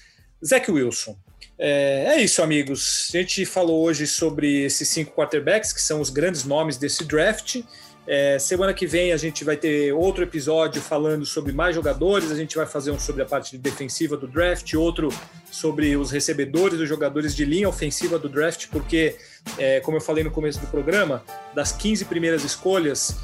[0.45, 1.17] Zach Wilson.
[1.59, 3.09] É, é, isso, amigos.
[3.09, 7.63] A gente falou hoje sobre esses cinco quarterbacks, que são os grandes nomes desse draft.
[8.07, 12.31] É, semana que vem a gente vai ter outro episódio falando sobre mais jogadores.
[12.31, 15.09] A gente vai fazer um sobre a parte defensiva do draft, outro
[15.51, 19.17] sobre os recebedores, os jogadores de linha ofensiva do draft, porque,
[19.57, 21.25] é, como eu falei no começo do programa,
[21.55, 23.17] das 15 primeiras escolhas,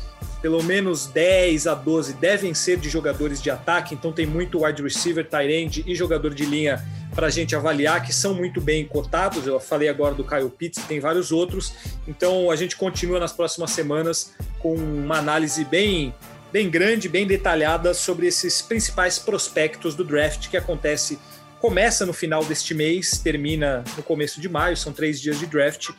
[0.43, 4.83] pelo menos 10 a 12 devem ser de jogadores de ataque, então tem muito wide
[4.83, 6.85] receiver, tight end e jogador de linha
[7.15, 9.47] para a gente avaliar, que são muito bem cotados.
[9.47, 11.75] Eu falei agora do Kyle Pitts, tem vários outros.
[12.07, 16.15] Então a gente continua nas próximas semanas com uma análise bem,
[16.53, 21.19] bem grande, bem detalhada sobre esses principais prospectos do draft que acontece.
[21.61, 25.91] Começa no final deste mês, termina no começo de maio, são três dias de draft.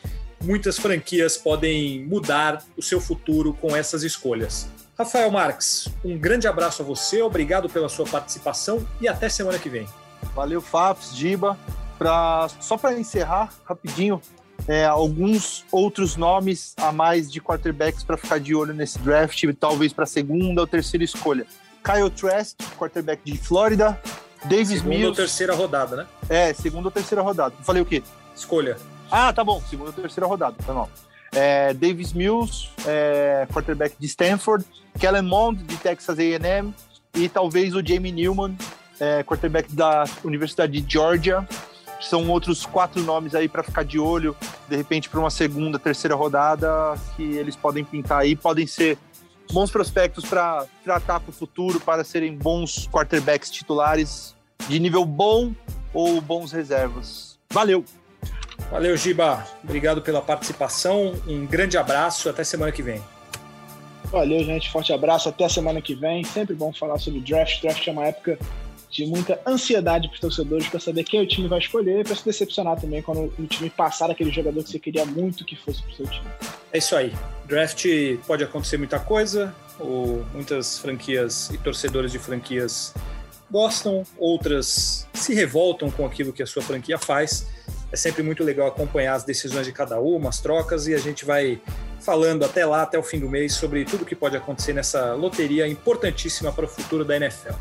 [0.44, 4.68] Muitas franquias podem mudar o seu futuro com essas escolhas.
[4.98, 9.70] Rafael Marques, um grande abraço a você, obrigado pela sua participação e até semana que
[9.70, 9.88] vem.
[10.36, 11.58] Valeu, Fafs, Giba.
[11.98, 14.20] Pra, só para encerrar rapidinho,
[14.68, 19.94] é, alguns outros nomes a mais de quarterbacks para ficar de olho nesse draft, talvez
[19.94, 21.46] para segunda ou terceira escolha.
[21.84, 24.00] Kyle Trask, quarterback de Flórida.
[24.46, 25.02] Davis segunda Mills.
[25.02, 26.08] Segunda ou terceira rodada, né?
[26.30, 27.54] É, segunda ou terceira rodada.
[27.64, 28.02] Falei o quê?
[28.36, 28.78] Escolha.
[29.12, 29.62] Ah, tá bom.
[29.70, 30.90] Segunda terceira rodada, tá bom.
[31.34, 34.66] É, Davis Mills, é, quarterback de Stanford.
[35.00, 36.74] Kellen Mond, de Texas A&M.
[37.14, 38.56] E talvez o Jamie Newman,
[39.00, 41.48] é, quarterback da Universidade de Georgia.
[42.00, 44.36] São outros quatro nomes aí para ficar de olho,
[44.68, 48.98] de repente, para uma segunda, terceira rodada, que eles podem pintar aí, podem ser
[49.52, 54.36] bons prospectos para tratar para o futuro, para serem bons quarterbacks titulares
[54.68, 55.54] de nível bom
[55.94, 57.38] ou bons reservas.
[57.52, 57.86] Valeu!
[58.70, 59.46] Valeu, Giba.
[59.64, 61.14] Obrigado pela participação.
[61.28, 62.30] Um grande abraço.
[62.30, 63.02] Até semana que vem.
[64.06, 64.70] Valeu, gente.
[64.70, 65.30] Forte abraço.
[65.30, 66.24] Até semana que vem.
[66.24, 67.62] Sempre bom falar sobre draft.
[67.62, 68.38] Draft é uma época
[68.92, 72.16] de muita ansiedade para os torcedores para saber quem o time vai escolher e para
[72.16, 75.82] se decepcionar também quando o time passar aquele jogador que você queria muito que fosse
[75.82, 76.28] para o seu time.
[76.74, 77.14] É isso aí.
[77.46, 77.86] Draft
[78.28, 82.94] pode acontecer muita coisa, ou muitas franquias e torcedores de franquias
[83.50, 87.48] gostam, outras se revoltam com aquilo que a sua franquia faz.
[87.92, 91.26] É sempre muito legal acompanhar as decisões de cada uma, as trocas, e a gente
[91.26, 91.62] vai
[92.00, 95.68] falando até lá, até o fim do mês, sobre tudo que pode acontecer nessa loteria
[95.68, 97.54] importantíssima para o futuro da NFL.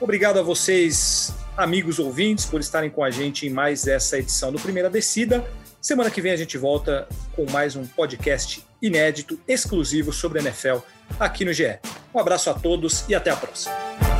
[0.00, 4.60] Obrigado a vocês, amigos ouvintes, por estarem com a gente em mais essa edição do
[4.60, 5.44] Primeira Descida.
[5.80, 10.78] Semana que vem a gente volta com mais um podcast inédito, exclusivo sobre a NFL
[11.18, 11.78] aqui no GE.
[12.14, 14.17] Um abraço a todos e até a próxima.